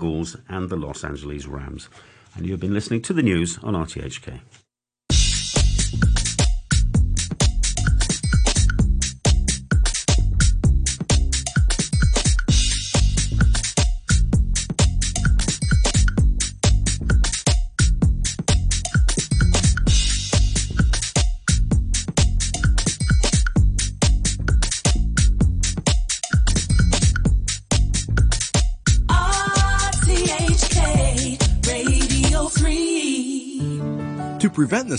Bulls 0.00 0.36
and 0.48 0.68
the 0.68 0.76
Los 0.76 1.04
Angeles 1.04 1.46
Rams. 1.46 1.88
And 2.34 2.46
you 2.46 2.52
have 2.52 2.60
been 2.60 2.74
listening 2.74 3.02
to 3.02 3.12
the 3.12 3.22
news 3.22 3.58
on 3.62 3.74
RTHK. 3.74 4.40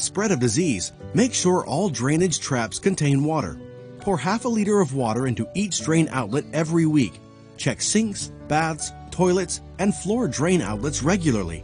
Spread 0.02 0.32
of 0.32 0.40
disease, 0.40 0.92
make 1.14 1.34
sure 1.34 1.66
all 1.66 1.90
drainage 1.90 2.40
traps 2.40 2.80
contain 2.80 3.24
water. 3.24 3.60
Pour 4.00 4.18
half 4.18 4.46
a 4.46 4.50
liter 4.50 4.80
of 4.80 4.96
water 4.96 5.28
into 5.28 5.48
each 5.54 5.82
drain 5.82 6.08
outlet 6.12 6.46
every 6.54 6.86
week. 6.86 7.20
Check 7.58 7.82
sinks, 7.82 8.32
baths, 8.48 8.92
toilets, 9.12 9.62
and 9.80 9.94
floor 9.94 10.28
drain 10.28 10.62
outlets 10.62 11.04
regularly. 11.04 11.64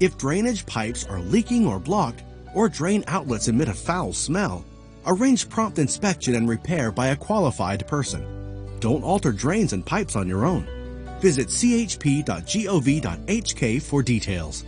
If 0.00 0.18
drainage 0.18 0.66
pipes 0.66 1.04
are 1.06 1.20
leaking 1.20 1.66
or 1.66 1.78
blocked, 1.78 2.22
or 2.54 2.68
drain 2.68 3.04
outlets 3.06 3.48
emit 3.48 3.68
a 3.68 3.74
foul 3.74 4.12
smell, 4.12 4.64
arrange 5.06 5.48
prompt 5.48 5.78
inspection 5.78 6.34
and 6.34 6.48
repair 6.48 6.92
by 6.92 7.08
a 7.08 7.16
qualified 7.16 7.86
person. 7.86 8.24
Don't 8.80 9.02
alter 9.02 9.32
drains 9.32 9.72
and 9.72 9.84
pipes 9.84 10.14
on 10.16 10.28
your 10.28 10.44
own. 10.44 10.66
Visit 11.20 11.48
chp.gov.hk 11.48 12.22
for 13.82 14.02
details. 14.02 14.64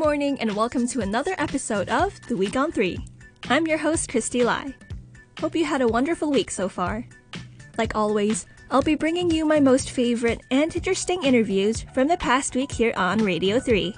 Morning 0.00 0.40
and 0.40 0.56
welcome 0.56 0.88
to 0.88 1.02
another 1.02 1.34
episode 1.36 1.90
of 1.90 2.18
The 2.26 2.34
Week 2.34 2.56
on 2.56 2.72
3. 2.72 2.98
I'm 3.50 3.66
your 3.66 3.76
host, 3.76 4.08
Christy 4.08 4.42
Lai. 4.42 4.74
Hope 5.38 5.54
you 5.54 5.66
had 5.66 5.82
a 5.82 5.88
wonderful 5.88 6.30
week 6.30 6.50
so 6.50 6.70
far. 6.70 7.04
Like 7.76 7.94
always, 7.94 8.46
I'll 8.70 8.80
be 8.80 8.94
bringing 8.94 9.30
you 9.30 9.44
my 9.44 9.60
most 9.60 9.90
favorite 9.90 10.40
and 10.50 10.74
interesting 10.74 11.22
interviews 11.22 11.84
from 11.92 12.08
the 12.08 12.16
past 12.16 12.56
week 12.56 12.72
here 12.72 12.94
on 12.96 13.22
Radio 13.22 13.60
3. 13.60 13.94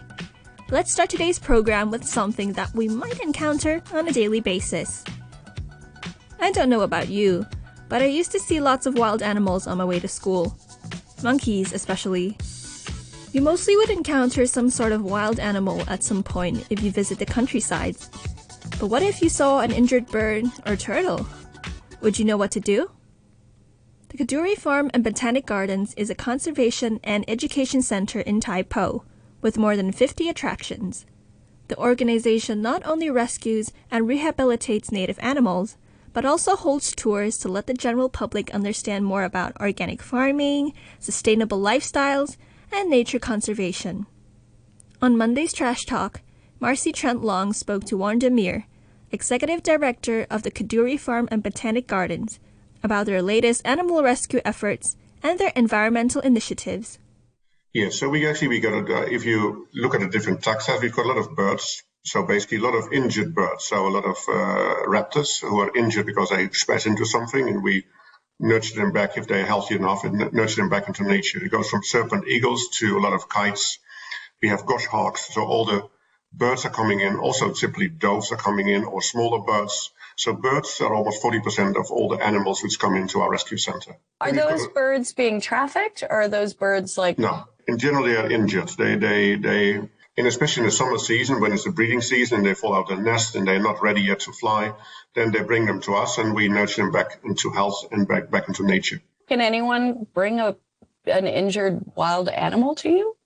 Let's 0.70 0.90
start 0.90 1.08
today's 1.08 1.38
program 1.38 1.92
with 1.92 2.02
something 2.04 2.52
that 2.54 2.74
we 2.74 2.88
might 2.88 3.20
encounter 3.20 3.80
on 3.92 4.08
a 4.08 4.12
daily 4.12 4.40
basis. 4.40 5.04
I 6.40 6.50
don't 6.50 6.68
know 6.68 6.80
about 6.80 7.10
you, 7.10 7.46
but 7.88 8.02
I 8.02 8.06
used 8.06 8.32
to 8.32 8.40
see 8.40 8.58
lots 8.58 8.86
of 8.86 8.98
wild 8.98 9.22
animals 9.22 9.68
on 9.68 9.78
my 9.78 9.84
way 9.84 10.00
to 10.00 10.08
school. 10.08 10.58
Monkeys, 11.22 11.72
especially. 11.72 12.36
You 13.32 13.40
mostly 13.40 13.74
would 13.76 13.88
encounter 13.88 14.44
some 14.44 14.68
sort 14.68 14.92
of 14.92 15.04
wild 15.04 15.40
animal 15.40 15.82
at 15.88 16.04
some 16.04 16.22
point 16.22 16.66
if 16.68 16.82
you 16.82 16.90
visit 16.90 17.18
the 17.18 17.24
countryside. 17.24 17.96
But 18.78 18.88
what 18.88 19.02
if 19.02 19.22
you 19.22 19.30
saw 19.30 19.60
an 19.60 19.72
injured 19.72 20.06
bird 20.08 20.44
or 20.66 20.76
turtle? 20.76 21.26
Would 22.02 22.18
you 22.18 22.26
know 22.26 22.36
what 22.36 22.50
to 22.50 22.60
do? 22.60 22.90
The 24.10 24.18
Kadoorie 24.18 24.58
Farm 24.58 24.90
and 24.92 25.02
Botanic 25.02 25.46
Gardens 25.46 25.94
is 25.94 26.10
a 26.10 26.14
conservation 26.14 27.00
and 27.02 27.24
education 27.26 27.80
center 27.80 28.20
in 28.20 28.38
Tai 28.38 28.64
Po, 28.64 29.04
with 29.40 29.56
more 29.56 29.78
than 29.78 29.92
50 29.92 30.28
attractions. 30.28 31.06
The 31.68 31.78
organization 31.78 32.60
not 32.60 32.84
only 32.84 33.08
rescues 33.08 33.72
and 33.90 34.06
rehabilitates 34.06 34.92
native 34.92 35.18
animals, 35.22 35.78
but 36.12 36.26
also 36.26 36.54
holds 36.54 36.94
tours 36.94 37.38
to 37.38 37.48
let 37.48 37.66
the 37.66 37.72
general 37.72 38.10
public 38.10 38.54
understand 38.54 39.06
more 39.06 39.24
about 39.24 39.58
organic 39.58 40.02
farming, 40.02 40.74
sustainable 40.98 41.58
lifestyles, 41.58 42.36
and 42.72 42.90
nature 42.90 43.18
conservation. 43.18 44.06
On 45.00 45.16
Monday's 45.16 45.52
Trash 45.52 45.84
Talk, 45.84 46.20
Marcy 46.60 46.92
Trent 46.92 47.22
Long 47.22 47.52
spoke 47.52 47.84
to 47.84 47.96
Warren 47.96 48.20
Demir, 48.20 48.64
Executive 49.10 49.62
Director 49.62 50.26
of 50.30 50.42
the 50.42 50.50
Kadoorie 50.50 50.98
Farm 50.98 51.28
and 51.30 51.42
Botanic 51.42 51.86
Gardens, 51.86 52.38
about 52.82 53.06
their 53.06 53.20
latest 53.20 53.62
animal 53.64 54.02
rescue 54.02 54.40
efforts 54.44 54.96
and 55.22 55.38
their 55.38 55.52
environmental 55.54 56.20
initiatives. 56.22 56.98
Yeah, 57.72 57.88
so 57.90 58.08
we 58.08 58.28
actually 58.28 58.48
we 58.48 58.60
got 58.60 58.74
a, 58.74 58.96
uh, 58.96 59.02
if 59.02 59.24
you 59.24 59.68
look 59.74 59.94
at 59.94 60.00
the 60.00 60.08
different 60.08 60.42
taxa, 60.42 60.80
we've 60.80 60.94
got 60.94 61.06
a 61.06 61.08
lot 61.08 61.18
of 61.18 61.34
birds. 61.34 61.82
So 62.04 62.24
basically, 62.24 62.58
a 62.58 62.62
lot 62.62 62.74
of 62.74 62.92
injured 62.92 63.34
birds. 63.34 63.64
So 63.64 63.86
a 63.86 63.88
lot 63.88 64.04
of 64.04 64.16
uh, 64.28 64.86
raptors 64.88 65.40
who 65.40 65.60
are 65.60 65.74
injured 65.76 66.04
because 66.04 66.30
they 66.30 66.48
smash 66.52 66.86
into 66.86 67.06
something, 67.06 67.48
and 67.48 67.62
we 67.62 67.84
nurture 68.42 68.74
them 68.74 68.92
back 68.92 69.16
if 69.16 69.26
they're 69.28 69.46
healthy 69.46 69.76
enough 69.76 70.04
and 70.04 70.32
nurture 70.32 70.56
them 70.56 70.68
back 70.68 70.88
into 70.88 71.04
nature. 71.04 71.42
It 71.42 71.50
goes 71.50 71.70
from 71.70 71.82
serpent 71.84 72.26
eagles 72.26 72.68
to 72.80 72.98
a 72.98 73.00
lot 73.00 73.12
of 73.12 73.28
kites. 73.28 73.78
We 74.42 74.48
have 74.48 74.66
goshawks, 74.66 75.32
so 75.32 75.42
all 75.44 75.64
the 75.64 75.88
birds 76.32 76.64
are 76.64 76.70
coming 76.70 77.00
in. 77.00 77.16
Also, 77.16 77.52
typically 77.52 77.88
doves 77.88 78.32
are 78.32 78.36
coming 78.36 78.68
in 78.68 78.84
or 78.84 79.00
smaller 79.00 79.38
birds. 79.38 79.92
So 80.16 80.34
birds 80.34 80.80
are 80.80 80.92
almost 80.92 81.22
40% 81.22 81.76
of 81.78 81.90
all 81.90 82.08
the 82.08 82.16
animals 82.16 82.62
which 82.62 82.78
come 82.78 82.96
into 82.96 83.20
our 83.20 83.30
rescue 83.30 83.56
center. 83.56 83.96
Are 84.20 84.32
those 84.32 84.66
birds 84.68 85.12
being 85.14 85.40
trafficked 85.40 86.02
or 86.02 86.22
are 86.22 86.28
those 86.28 86.52
birds 86.52 86.98
like? 86.98 87.18
No, 87.18 87.44
in 87.68 87.78
general 87.78 88.04
they 88.04 88.16
are 88.16 88.30
injured. 88.30 88.68
They, 88.70 88.96
they, 88.96 89.36
they, 89.36 89.88
and 90.16 90.26
especially 90.26 90.62
in 90.62 90.66
the 90.66 90.72
summer 90.72 90.98
season 90.98 91.40
when 91.40 91.52
it's 91.52 91.64
the 91.64 91.70
breeding 91.70 92.00
season 92.00 92.38
and 92.38 92.46
they 92.46 92.54
fall 92.54 92.74
out 92.74 92.90
of 92.90 92.98
the 92.98 93.02
nest 93.02 93.34
and 93.34 93.46
they're 93.46 93.62
not 93.62 93.82
ready 93.82 94.02
yet 94.02 94.20
to 94.20 94.32
fly, 94.32 94.72
then 95.14 95.32
they 95.32 95.42
bring 95.42 95.66
them 95.66 95.80
to 95.80 95.94
us 95.94 96.18
and 96.18 96.34
we 96.34 96.48
nurture 96.48 96.82
them 96.82 96.92
back 96.92 97.20
into 97.24 97.50
health 97.50 97.86
and 97.90 98.06
back 98.06 98.30
back 98.30 98.48
into 98.48 98.64
nature. 98.64 99.00
Can 99.28 99.40
anyone 99.40 100.06
bring 100.12 100.40
a 100.40 100.56
an 101.06 101.26
injured 101.26 101.80
wild 101.96 102.28
animal 102.28 102.74
to 102.76 102.88
you? 102.88 103.16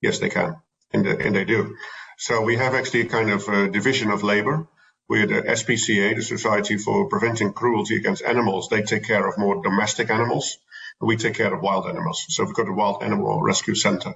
Yes, 0.00 0.18
they 0.18 0.30
can, 0.30 0.56
and 0.92 1.04
they, 1.04 1.26
and 1.26 1.34
they 1.34 1.44
do. 1.44 1.76
So 2.18 2.42
we 2.42 2.56
have 2.56 2.74
actually 2.74 3.02
a 3.02 3.06
kind 3.06 3.30
of 3.30 3.48
a 3.48 3.68
division 3.68 4.10
of 4.10 4.22
labor. 4.22 4.66
We're 5.08 5.26
the 5.26 5.40
uh, 5.40 5.54
SPCA, 5.54 6.16
the 6.16 6.22
Society 6.22 6.76
for 6.76 7.08
Preventing 7.08 7.52
Cruelty 7.52 7.96
Against 7.96 8.22
Animals. 8.22 8.68
They 8.68 8.82
take 8.82 9.04
care 9.04 9.26
of 9.28 9.38
more 9.38 9.62
domestic 9.62 10.10
animals. 10.10 10.58
We 11.00 11.16
take 11.16 11.34
care 11.34 11.52
of 11.52 11.62
wild 11.62 11.86
animals. 11.86 12.24
So 12.28 12.44
we've 12.44 12.54
got 12.54 12.68
a 12.68 12.72
wild 12.72 13.02
animal 13.02 13.42
rescue 13.42 13.74
center. 13.74 14.14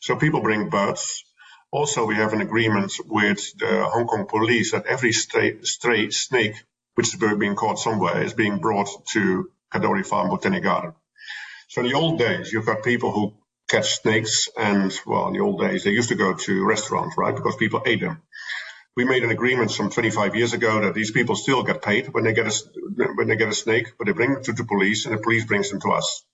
So 0.00 0.16
people 0.16 0.40
bring 0.40 0.68
birds, 0.68 1.24
also, 1.72 2.04
we 2.04 2.16
have 2.16 2.32
an 2.32 2.40
agreement 2.40 2.92
with 3.06 3.56
the 3.58 3.84
Hong 3.84 4.06
Kong 4.06 4.26
police 4.26 4.72
that 4.72 4.86
every 4.86 5.12
stray, 5.12 5.62
stray 5.62 6.10
snake 6.10 6.54
which 6.94 7.14
is 7.14 7.38
being 7.38 7.54
caught 7.54 7.78
somewhere 7.78 8.22
is 8.22 8.34
being 8.34 8.58
brought 8.58 8.88
to 9.12 9.50
Kadoorie 9.72 10.04
Farm 10.04 10.28
Botanic 10.28 10.62
Garden. 10.62 10.92
So 11.68 11.80
in 11.80 11.88
the 11.88 11.94
old 11.94 12.18
days, 12.18 12.52
you've 12.52 12.66
got 12.66 12.82
people 12.82 13.12
who 13.12 13.34
catch 13.68 14.00
snakes, 14.00 14.48
and 14.58 14.92
well, 15.06 15.28
in 15.28 15.34
the 15.34 15.40
old 15.40 15.60
days, 15.60 15.84
they 15.84 15.92
used 15.92 16.08
to 16.08 16.16
go 16.16 16.34
to 16.34 16.64
restaurants, 16.66 17.16
right? 17.16 17.34
Because 17.34 17.56
people 17.56 17.82
ate 17.86 18.00
them. 18.00 18.20
We 18.96 19.04
made 19.04 19.22
an 19.22 19.30
agreement 19.30 19.70
some 19.70 19.88
25 19.88 20.34
years 20.34 20.52
ago 20.52 20.80
that 20.80 20.94
these 20.94 21.12
people 21.12 21.36
still 21.36 21.62
get 21.62 21.80
paid 21.80 22.08
when 22.08 22.24
they 22.24 22.34
get 22.34 22.48
a 22.48 22.54
when 23.14 23.28
they 23.28 23.36
get 23.36 23.48
a 23.48 23.54
snake, 23.54 23.92
but 23.96 24.06
they 24.06 24.12
bring 24.12 24.32
it 24.32 24.44
to 24.44 24.52
the 24.52 24.64
police, 24.64 25.06
and 25.06 25.14
the 25.14 25.22
police 25.22 25.44
brings 25.44 25.70
them 25.70 25.80
to 25.80 25.92
us. 25.92 26.24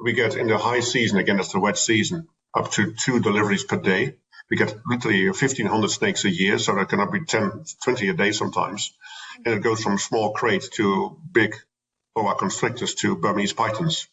We 0.00 0.12
get 0.12 0.34
in 0.34 0.48
the 0.48 0.58
high 0.58 0.80
season 0.80 1.18
again, 1.18 1.38
it's 1.38 1.52
the 1.52 1.60
wet 1.60 1.78
season, 1.78 2.26
up 2.52 2.72
to 2.72 2.92
two 2.92 3.20
deliveries 3.20 3.64
per 3.64 3.76
day 3.76 4.16
we 4.50 4.56
get 4.56 4.74
literally 4.86 5.26
1,500 5.26 5.90
snakes 5.90 6.24
a 6.24 6.30
year, 6.30 6.58
so 6.58 6.74
there 6.74 6.84
cannot 6.84 7.12
be 7.12 7.24
10, 7.24 7.64
20 7.84 8.08
a 8.08 8.14
day 8.14 8.32
sometimes. 8.32 8.92
And 9.44 9.54
it 9.54 9.62
goes 9.62 9.82
from 9.82 9.98
small 9.98 10.32
kraits 10.32 10.68
to 10.70 11.18
big 11.32 11.56
boa 12.14 12.34
constrictors 12.36 12.94
to 12.96 13.16
Burmese 13.16 13.52
pythons. 13.52 14.08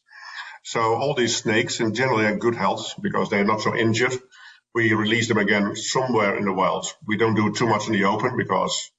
So 0.63 0.95
all 0.95 1.15
these 1.15 1.37
snakes 1.37 1.79
in 1.79 1.93
generally 1.93 2.25
are 2.25 2.37
good 2.37 2.55
health 2.55 2.93
because 3.01 3.29
they're 3.29 3.43
not 3.43 3.61
so 3.61 3.75
injured. 3.75 4.13
We 4.73 4.93
release 4.93 5.27
them 5.27 5.37
again 5.37 5.75
somewhere 5.75 6.37
in 6.37 6.45
the 6.45 6.53
wild. 6.53 6.85
We 7.05 7.17
don't 7.17 7.35
do 7.35 7.53
too 7.53 7.67
much 7.67 7.87
in 7.87 7.93
the 7.93 8.05
open 8.05 8.37
because 8.37 8.91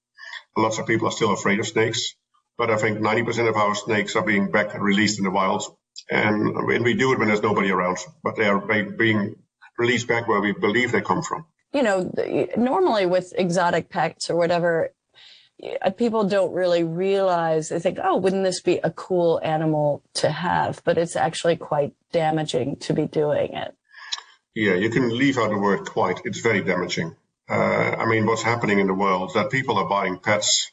lots 0.56 0.78
of 0.78 0.86
people 0.86 1.08
are 1.08 1.12
still 1.12 1.32
afraid 1.32 1.60
of 1.60 1.66
snakes. 1.66 2.14
But 2.58 2.70
I 2.70 2.76
think 2.76 2.98
90% 2.98 3.48
of 3.48 3.56
our 3.56 3.74
snakes 3.74 4.16
are 4.16 4.24
being 4.24 4.50
back 4.50 4.78
released 4.78 5.18
in 5.18 5.24
the 5.24 5.30
wild. 5.30 5.64
And, 6.10 6.56
and 6.56 6.84
we 6.84 6.94
do 6.94 7.12
it 7.12 7.18
when 7.18 7.28
there's 7.28 7.42
nobody 7.42 7.70
around, 7.70 7.98
but 8.22 8.36
they 8.36 8.46
are 8.46 8.58
being 8.58 9.36
released 9.82 10.08
back 10.08 10.28
where 10.28 10.40
we 10.40 10.52
believe 10.52 10.92
they 10.92 11.02
come 11.02 11.22
from. 11.22 11.44
You 11.72 11.82
know, 11.82 11.96
normally 12.56 13.06
with 13.06 13.32
exotic 13.36 13.88
pets 13.90 14.30
or 14.30 14.36
whatever, 14.36 14.90
people 15.96 16.24
don't 16.24 16.52
really 16.52 16.84
realize 16.84 17.68
they 17.68 17.80
think 17.80 17.98
oh 18.02 18.16
wouldn't 18.16 18.44
this 18.44 18.60
be 18.60 18.78
a 18.78 18.90
cool 18.90 19.40
animal 19.42 20.02
to 20.14 20.30
have? 20.30 20.82
But 20.84 20.98
it's 20.98 21.16
actually 21.16 21.56
quite 21.56 21.92
damaging 22.12 22.76
to 22.86 22.92
be 22.92 23.06
doing 23.06 23.54
it. 23.54 23.74
Yeah 24.54 24.74
you 24.74 24.90
can 24.90 25.16
leave 25.16 25.38
out 25.38 25.50
the 25.50 25.58
word 25.58 25.88
quite. 25.88 26.20
It's 26.24 26.40
very 26.40 26.62
damaging. 26.62 27.16
Uh, 27.48 27.96
i 28.02 28.06
mean 28.06 28.24
what's 28.26 28.42
happening 28.42 28.78
in 28.78 28.86
the 28.86 28.94
world 29.04 29.30
is 29.30 29.34
that 29.34 29.50
people 29.50 29.78
are 29.78 29.88
buying 29.88 30.18
pets. 30.18 30.70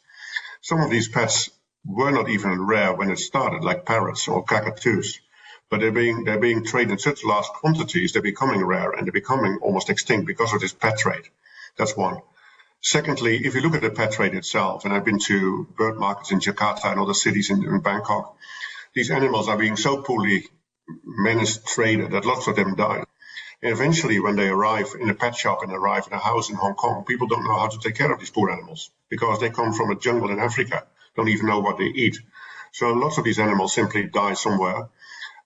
Some 0.62 0.82
of 0.82 0.90
these 0.90 1.08
pets 1.08 1.50
were 1.86 2.12
not 2.12 2.30
even 2.30 2.66
rare 2.74 2.94
when 2.94 3.10
it 3.10 3.20
started 3.20 3.64
like 3.64 3.86
parrots 3.86 4.28
or 4.28 4.44
cockatoos 4.44 5.20
but 5.70 5.80
they're 5.80 5.92
being 5.92 6.24
they're 6.24 6.40
being 6.40 6.66
traded 6.66 6.92
in 6.92 7.00
such 7.00 7.24
large 7.24 7.46
quantities 7.46 8.12
they're 8.12 8.22
becoming 8.22 8.64
rare 8.64 8.92
and 8.92 9.06
they're 9.06 9.12
becoming 9.12 9.60
almost 9.62 9.90
extinct 9.90 10.26
because 10.28 10.54
of 10.54 10.62
this 10.62 10.74
pet 10.74 10.98
trade. 10.98 11.28
That's 11.78 11.96
one. 11.96 12.22
Secondly, 12.82 13.46
if 13.46 13.56
you 13.56 13.62
look 13.62 13.76
at 13.76 13.82
the 13.82 13.90
pet 13.90 14.14
trade 14.14 14.34
itself, 14.34 14.86
and 14.86 14.94
I've 14.94 15.04
been 15.04 15.20
to 15.20 15.68
bird 15.78 15.98
markets 15.98 16.32
in 16.32 16.40
Jakarta 16.40 16.86
and 16.86 17.00
other 17.00 17.14
cities 17.14 17.50
in, 17.50 17.64
in 17.66 17.82
Bangkok, 17.82 18.38
these 18.94 19.12
animals 19.12 19.50
are 19.50 19.58
being 19.58 19.76
so 19.76 20.02
poorly 20.02 20.46
managed, 21.06 21.68
traded, 21.68 22.12
that 22.12 22.26
lots 22.26 22.48
of 22.48 22.56
them 22.56 22.76
die. 22.76 23.04
And 23.62 23.74
eventually, 23.74 24.20
when 24.22 24.38
they 24.38 24.48
arrive 24.48 24.96
in 24.98 25.10
a 25.10 25.14
pet 25.14 25.36
shop 25.36 25.62
and 25.62 25.74
arrive 25.74 26.08
in 26.08 26.14
a 26.14 26.20
house 26.20 26.50
in 26.50 26.56
Hong 26.56 26.76
Kong, 26.76 27.04
people 27.06 27.28
don't 27.28 27.44
know 27.44 27.60
how 27.60 27.68
to 27.68 27.80
take 27.80 27.96
care 27.96 28.12
of 28.12 28.20
these 28.20 28.30
poor 28.30 28.50
animals 28.50 28.92
because 29.10 29.40
they 29.40 29.50
come 29.50 29.74
from 29.74 29.92
a 29.92 29.96
jungle 29.96 30.30
in 30.30 30.40
Africa, 30.40 30.86
don't 31.18 31.28
even 31.28 31.48
know 31.48 31.60
what 31.60 31.78
they 31.78 31.86
eat. 31.86 32.18
So 32.72 32.94
lots 32.94 33.18
of 33.18 33.26
these 33.26 33.40
animals 33.40 33.74
simply 33.74 34.08
die 34.08 34.34
somewhere. 34.34 34.88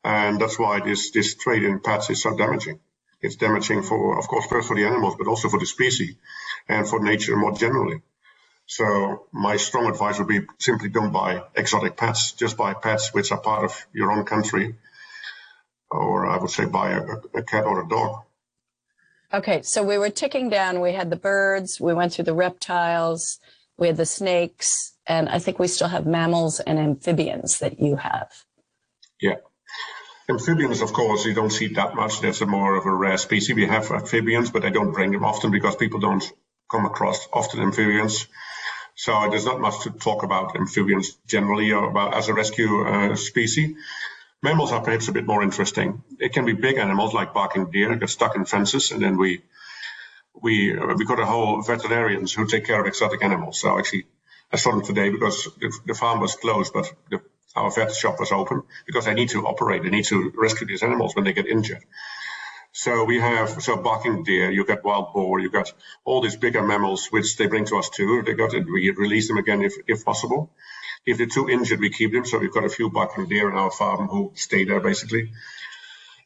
And 0.04 0.40
that's 0.40 0.60
why 0.60 0.82
this, 0.82 1.12
this 1.12 1.36
trade 1.36 1.64
in 1.64 1.80
pets 1.80 2.10
is 2.10 2.22
so 2.22 2.36
damaging. 2.38 2.80
It's 3.22 3.38
damaging 3.38 3.84
for, 3.84 4.20
of 4.20 4.28
course, 4.28 4.46
first 4.48 4.68
for 4.68 4.76
the 4.76 4.86
animals, 4.86 5.16
but 5.18 5.28
also 5.28 5.48
for 5.48 5.60
the 5.60 5.66
species 5.66 6.16
and 6.68 6.88
for 6.88 7.02
nature 7.02 7.38
more 7.38 7.54
generally. 7.54 8.02
So 8.66 9.28
my 9.32 9.58
strong 9.58 9.88
advice 9.88 10.20
would 10.20 10.28
be 10.28 10.42
simply 10.60 10.90
don't 10.90 11.12
buy 11.12 11.44
exotic 11.56 11.96
pets, 11.96 12.34
just 12.34 12.58
buy 12.58 12.74
pets 12.74 13.14
which 13.14 13.32
are 13.32 13.40
part 13.40 13.64
of 13.64 13.86
your 13.94 14.12
own 14.12 14.26
country 14.26 14.76
or 15.94 16.26
I 16.26 16.38
would 16.38 16.50
say 16.50 16.66
buy 16.66 16.92
a, 16.92 17.04
a 17.36 17.44
cat 17.44 17.66
or 17.66 17.84
a 17.84 17.88
dog. 17.88 18.24
Okay, 19.34 19.62
so 19.62 19.84
we 19.84 19.98
were 19.98 20.10
ticking 20.10 20.50
down. 20.50 20.82
We 20.82 20.94
had 20.94 21.10
the 21.10 21.16
birds, 21.16 21.80
we 21.80 21.94
went 21.94 22.14
through 22.14 22.26
the 22.26 22.34
reptiles, 22.34 23.40
we 23.78 23.88
had 23.88 23.98
the 23.98 24.06
snakes, 24.06 24.94
and 25.08 25.30
I 25.30 25.40
think 25.40 25.60
we 25.60 25.68
still 25.68 25.88
have 25.88 26.06
mammals 26.06 26.60
and 26.60 26.78
amphibians 26.78 27.60
that 27.60 27.80
you 27.80 27.96
have. 27.96 28.32
Yeah. 29.20 29.38
Amphibians, 30.30 30.82
of 30.82 30.94
course, 30.94 31.26
you 31.26 31.34
don't 31.34 31.52
see 31.52 31.68
that 31.74 31.96
much. 31.96 32.22
That's 32.22 32.42
a 32.42 32.46
more 32.46 32.76
of 32.78 32.86
a 32.86 32.96
rare 32.96 33.18
species. 33.18 33.56
We 33.56 33.66
have 33.68 33.92
amphibians, 33.92 34.52
but 34.52 34.64
I 34.64 34.70
don't 34.70 34.94
bring 34.94 35.12
them 35.12 35.26
often 35.26 35.52
because 35.52 35.76
people 35.76 36.00
don't 36.00 36.24
come 36.72 36.86
across 36.86 37.28
often 37.34 37.60
amphibians. 37.60 38.28
So 38.96 39.12
there's 39.30 39.46
not 39.46 39.60
much 39.60 39.82
to 39.84 39.90
talk 39.90 40.24
about 40.24 40.56
amphibians 40.56 41.18
generally 41.28 41.72
or 41.74 41.90
about 41.90 42.14
as 42.14 42.30
a 42.30 42.34
rescue 42.34 42.88
uh, 42.88 43.16
species. 43.16 43.76
Mammals 44.42 44.72
are 44.72 44.82
perhaps 44.82 45.08
a 45.08 45.12
bit 45.12 45.26
more 45.28 45.44
interesting. 45.44 46.04
It 46.20 46.34
can 46.34 46.46
be 46.46 46.54
big 46.54 46.78
animals 46.78 47.14
like 47.14 47.34
barking 47.34 47.72
deer, 47.72 47.96
get 47.96 48.10
stuck 48.10 48.36
in 48.36 48.46
fences, 48.46 48.92
and 48.92 49.02
then 49.02 49.18
we 49.18 49.42
we 50.42 50.78
uh, 50.78 50.96
we 50.96 51.06
got 51.06 51.20
a 51.20 51.26
whole 51.26 51.62
veterinarians 51.62 52.34
who 52.34 52.46
take 52.46 52.66
care 52.66 52.80
of 52.80 52.88
exotic 52.88 53.24
animals. 53.24 53.60
So 53.60 53.78
actually, 53.78 54.06
I 54.52 54.58
saw 54.58 54.72
them 54.72 54.84
today 54.84 55.10
because 55.10 55.50
the, 55.60 55.74
the 55.86 55.94
farm 55.94 56.20
was 56.20 56.36
closed, 56.36 56.74
but 56.74 56.94
the, 57.10 57.22
our 57.56 57.72
vet 57.72 57.94
shop 57.94 58.20
was 58.20 58.32
open 58.32 58.64
because 58.86 59.06
they 59.06 59.14
need 59.14 59.30
to 59.30 59.46
operate. 59.46 59.84
They 59.84 59.90
need 59.90 60.06
to 60.06 60.34
rescue 60.36 60.68
these 60.68 60.84
animals 60.84 61.16
when 61.16 61.26
they 61.26 61.34
get 61.34 61.48
injured. 61.48 61.84
So 62.72 63.04
we 63.04 63.20
have 63.20 63.62
so 63.62 63.78
barking 63.78 64.24
deer, 64.24 64.50
you 64.50 64.66
got 64.66 64.84
wild 64.84 65.14
boar, 65.14 65.40
you 65.40 65.52
got 65.52 65.72
all 66.06 66.22
these 66.22 66.36
bigger 66.36 66.64
mammals 66.64 67.08
which 67.12 67.38
they 67.38 67.46
bring 67.46 67.66
to 67.66 67.78
us 67.78 67.90
too. 67.90 68.24
They 68.24 68.34
got 68.34 68.52
we 68.54 68.90
release 68.90 69.28
them 69.28 69.38
again 69.38 69.62
if 69.62 69.74
if 69.88 70.04
possible. 70.04 70.50
If 71.06 71.18
they're 71.18 71.28
too 71.28 71.50
injured, 71.50 71.80
we 71.80 71.92
keep 71.92 72.14
them. 72.14 72.26
So 72.26 72.40
we've 72.40 72.54
got 72.54 72.64
a 72.64 72.70
few 72.70 72.90
barking 72.90 73.28
deer 73.28 73.50
in 73.50 73.56
our 73.56 73.70
farm 73.70 74.08
who 74.08 74.32
stay 74.36 74.64
there 74.64 74.80
basically. 74.80 75.32